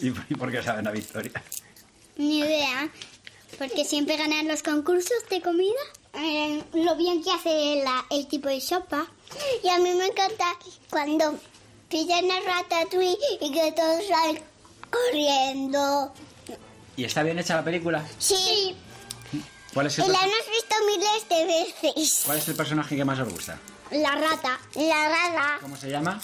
[0.00, 1.42] ¿Y por- y qué saben a victoria?
[2.16, 2.88] Ni idea.
[3.58, 5.80] Porque siempre ganan los concursos de comida.
[6.14, 9.06] Eh, lo bien que hace la- el tipo de sopa.
[9.62, 10.56] Y a mí me encanta
[10.88, 11.38] cuando
[11.88, 14.42] pillan a Ratatouille y que todos salen
[14.90, 16.12] corriendo.
[16.96, 18.06] ¿Y está bien hecha la película?
[18.18, 18.74] Sí.
[19.74, 21.46] ¿Cuál es Y el, la perso- hemos visto miles de
[21.94, 22.22] veces.
[22.26, 23.58] cuál es el personaje que más os gusta?
[23.92, 24.58] La rata.
[24.74, 25.58] La rata.
[25.60, 26.20] ¿Cómo se llama?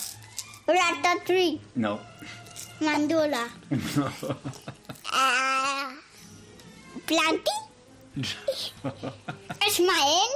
[0.66, 1.60] Ratatouille.
[1.74, 2.00] No.
[2.80, 3.46] Mandula.
[3.70, 4.10] No.
[5.12, 5.90] Ah,
[7.06, 7.50] Planty.
[9.66, 10.28] Ismael.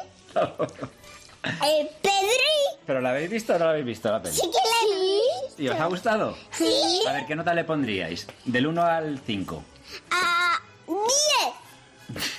[1.43, 2.57] Eh, Pedri.
[2.87, 4.35] ¿Pero la habéis visto o no la habéis visto la peli?
[4.35, 5.63] Sí que la he visto.
[5.63, 6.37] ¿Y os ha gustado?
[6.53, 7.03] Sí.
[7.09, 8.27] A ver, ¿qué nota le pondríais?
[8.45, 9.65] Del 1 al 5.
[10.11, 12.23] Ah, diez.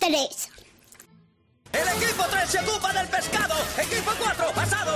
[0.00, 0.48] Tres.
[1.72, 3.54] El equipo 3 se ocupa del pescado.
[3.76, 4.87] Equipo 4, asados.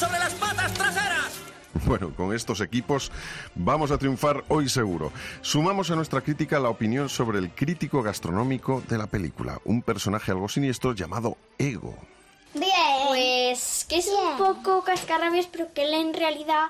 [0.00, 1.32] Sobre las patas traseras.
[1.84, 3.12] Bueno, con estos equipos
[3.54, 5.12] vamos a triunfar hoy seguro.
[5.42, 10.32] Sumamos a nuestra crítica la opinión sobre el crítico gastronómico de la película, un personaje
[10.32, 11.94] algo siniestro llamado Ego.
[12.54, 12.70] Bien.
[13.08, 16.68] Pues que es un poco cascarrabias, pero que él en realidad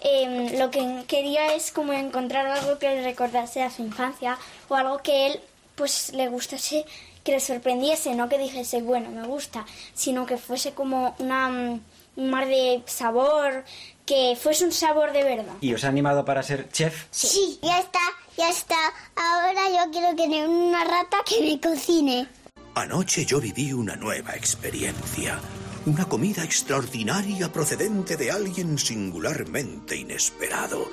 [0.00, 4.74] eh, lo que quería es como encontrar algo que le recordase a su infancia o
[4.74, 5.40] algo que él
[5.74, 6.84] pues le gustase,
[7.24, 11.80] que le sorprendiese, no que dijese, bueno, me gusta, sino que fuese como una, mm,
[12.20, 13.64] un mar de sabor,
[14.04, 15.54] que fuese un sabor de verdad.
[15.60, 17.06] ¿Y os ha animado para ser chef?
[17.10, 18.00] Sí, ya está,
[18.36, 18.76] ya está.
[19.16, 22.28] Ahora yo quiero tener una rata que me cocine.
[22.74, 25.40] Anoche yo viví una nueva experiencia.
[25.86, 30.88] Una comida extraordinaria procedente de alguien singularmente inesperado.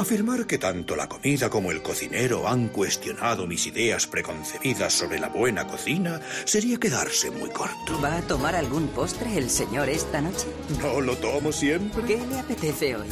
[0.00, 5.28] Afirmar que tanto la comida como el cocinero han cuestionado mis ideas preconcebidas sobre la
[5.28, 8.00] buena cocina sería quedarse muy corto.
[8.02, 10.46] ¿Va a tomar algún postre el señor esta noche?
[10.80, 12.02] No lo tomo siempre.
[12.04, 13.08] ¿Qué le apetece hoy?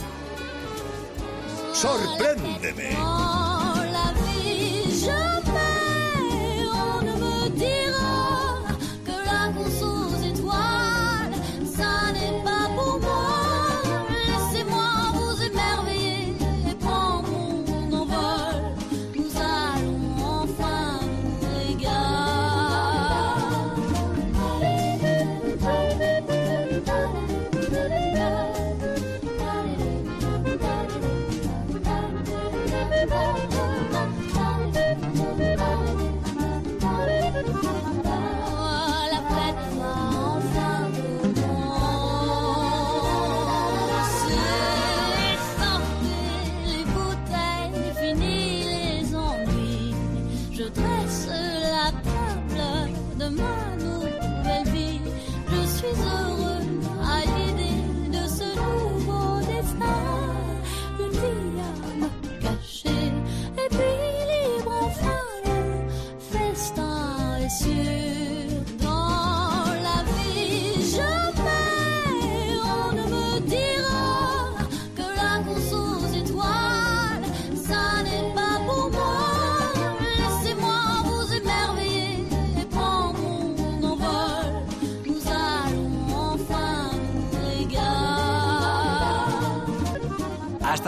[1.74, 2.96] ¡Sorpréndeme!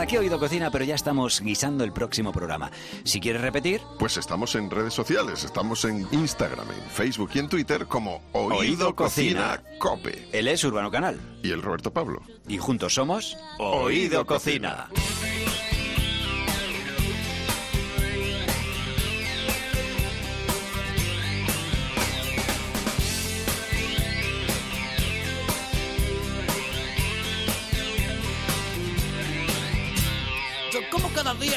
[0.01, 2.71] Hasta aquí Oído Cocina, pero ya estamos guisando el próximo programa.
[3.03, 3.81] Si quieres repetir...
[3.99, 8.57] Pues estamos en redes sociales, estamos en Instagram, en Facebook y en Twitter como Oído,
[8.57, 9.77] Oído Cocina, Cocina.
[9.77, 10.27] Cope.
[10.31, 11.21] Él es Urbano Canal.
[11.43, 12.23] Y el Roberto Pablo.
[12.47, 14.89] Y juntos somos Oído Cocina.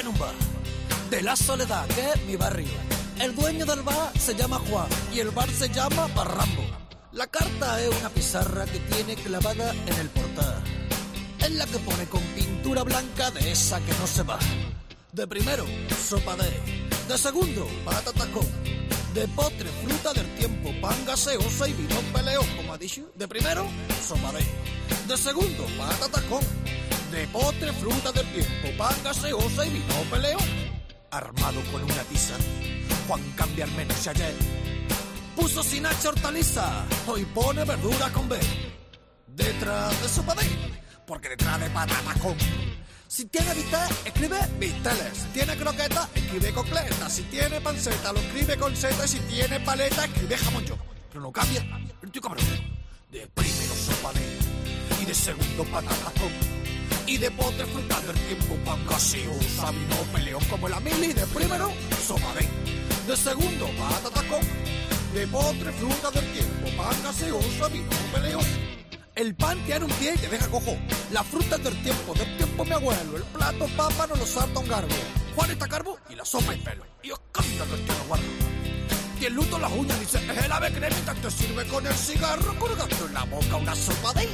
[0.06, 2.68] En de la soledad, que es mi barrio.
[3.20, 6.62] El dueño del bar se llama Juan y el bar se llama Barrambo.
[7.12, 10.62] La carta es una pizarra que tiene clavada en el portal.
[11.38, 14.38] Es la que pone con pintura blanca de esa que no se va.
[15.12, 15.64] De primero,
[16.08, 16.50] sopa de.
[17.08, 18.46] De segundo, patata con.
[19.14, 23.02] De postre, fruta del tiempo, pan gaseosa y vino peleón, como ha dicho.
[23.14, 23.66] De primero,
[24.06, 24.44] sopa de.
[25.06, 26.40] De segundo, patata con.
[27.10, 30.40] De postre, fruta del tiempo, pan gaseosa y vino peleón.
[31.10, 32.34] Armado con una tiza,
[33.06, 34.34] Juan cambia al menú de ayer.
[35.36, 38.38] Puso sin H hortaliza, hoy pone verdura con B.
[39.28, 40.42] Detrás de sopa de,
[41.06, 42.36] porque detrás de patata con.
[43.06, 45.18] Si tiene bistec, escribe bisteles.
[45.18, 47.08] Si tiene croqueta, escribe cocleta.
[47.08, 49.06] Si tiene panceta, lo escribe con seta.
[49.06, 50.76] Si tiene paleta, escribe jamón yo.
[51.10, 51.64] Pero no cambia,
[52.02, 52.44] el tío cabrón.
[53.12, 56.63] De primero sopa de, y de segundo patata con.
[57.06, 61.12] Y de potre fruta del tiempo, pan gaseosa, vino peleón como la mili.
[61.12, 61.70] De primero,
[62.06, 62.48] sopa de,
[63.06, 64.40] de segundo patata con.
[65.12, 68.44] De postre, fruta del tiempo, pan gaseosa, vino peleón.
[69.14, 70.76] El pan tiene un pie y te deja cojo.
[71.12, 73.16] La fruta del tiempo, del tiempo mi abuelo.
[73.16, 74.94] El plato papa no lo salta un garbo.
[75.36, 76.84] Juan está carbo y la sopa y pelo.
[77.02, 78.24] Y escándalo el que lo guardo.
[79.20, 82.58] Y el luto las uñas dice, es el ave cremita, te sirve con el cigarro,
[82.58, 84.28] colgando en la boca una sopa de...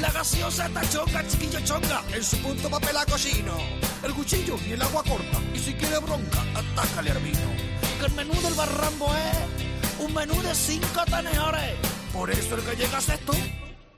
[0.00, 3.56] La gaseosa está chonga, chiquillo chonga, en su punto papel a cochino.
[4.02, 7.50] El cuchillo y el agua corta, y si quiere bronca, atácale al vino.
[7.98, 11.74] Que el menú del barrambo es un menú de cinco tenedores.
[12.12, 13.32] Por eso el que llega a esto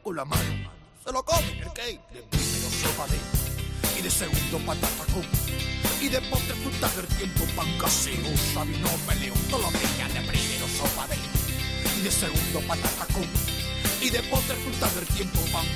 [0.02, 0.72] con la mano.
[1.04, 2.00] Se lo come el cake.
[2.12, 3.98] De primero sopa de.
[3.98, 5.77] Y de segundo patata con.
[6.08, 9.38] Y de postre fruta del tiempo pan gaseosa, vino peleón.
[9.50, 11.16] Todos los días de primero sopa de.
[11.98, 13.26] Y de segundo patata con.
[14.00, 15.66] Y de postre fruta del tiempo pan.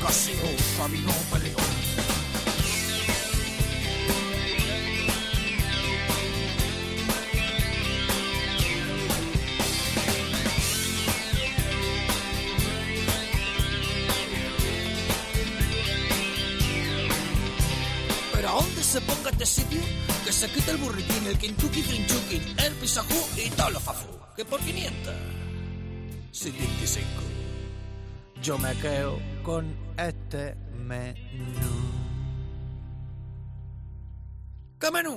[18.33, 19.81] Pero a dónde se ponga este sitio,
[20.49, 24.09] quite el burritín, el Kentucky Fried el pisajú y todo lo fafú.
[24.37, 25.15] Que por 500.
[26.33, 27.07] 75.
[28.43, 31.17] Yo me quedo con este menú.
[34.81, 35.17] ¿Qué menú?